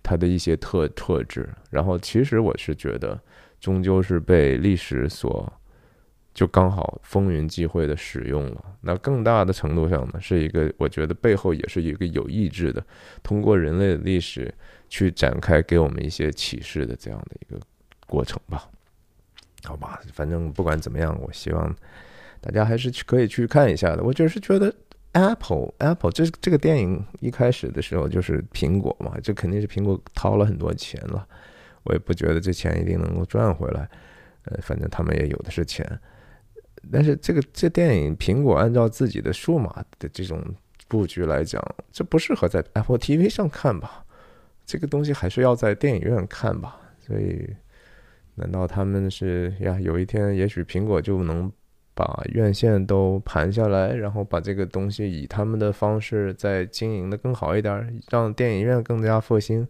[0.03, 3.19] 他的一些特特质，然后其实我是觉得，
[3.59, 5.51] 终究是被历史所
[6.35, 8.63] 就刚好风云际会的使用了。
[8.83, 12.85] 那更大的程度上呢，是一个我觉得背后也是一个有意志的，
[13.23, 14.55] 通过人类的历史
[14.89, 17.61] 去展开给我们一些启示的这样的一个
[18.07, 18.69] 过程吧。
[19.65, 21.75] 好吧，反正不管怎么样，我希望
[22.41, 24.03] 大家还是去可以去看一下的。
[24.05, 24.73] 我就是觉得
[25.13, 31.27] Apple Apple 这这个电影一开始的时候就是苹果嘛，这肯定是苹果掏了很多钱了。
[31.83, 33.89] 我也不觉得这钱一定能够赚回来，
[34.45, 35.99] 呃，反正他们也有的是钱。
[36.93, 40.41] 但是这个这电影苹果按照自己的数码的这种
[40.87, 41.61] 布局来讲，
[41.91, 44.05] 这不适合在 Apple TV 上看吧？
[44.67, 46.79] 这个东西还是要在电影院看吧。
[46.99, 47.49] 所以。
[48.39, 49.81] 难道他们是呀？
[49.81, 51.51] 有一天，也许苹果就能
[51.95, 59.67] 把院线都盘下来，然后把这个东西以他们的方式再经营的更好一点，让电影院更加复兴，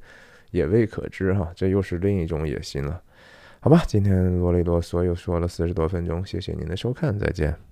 [0.50, 1.52] 也未可知哈。
[1.54, 3.00] 这又是另一种野心了。
[3.60, 7.65] 好吧，今天啰里啰嗦又说了四十多分钟，谢谢您的收看，再见。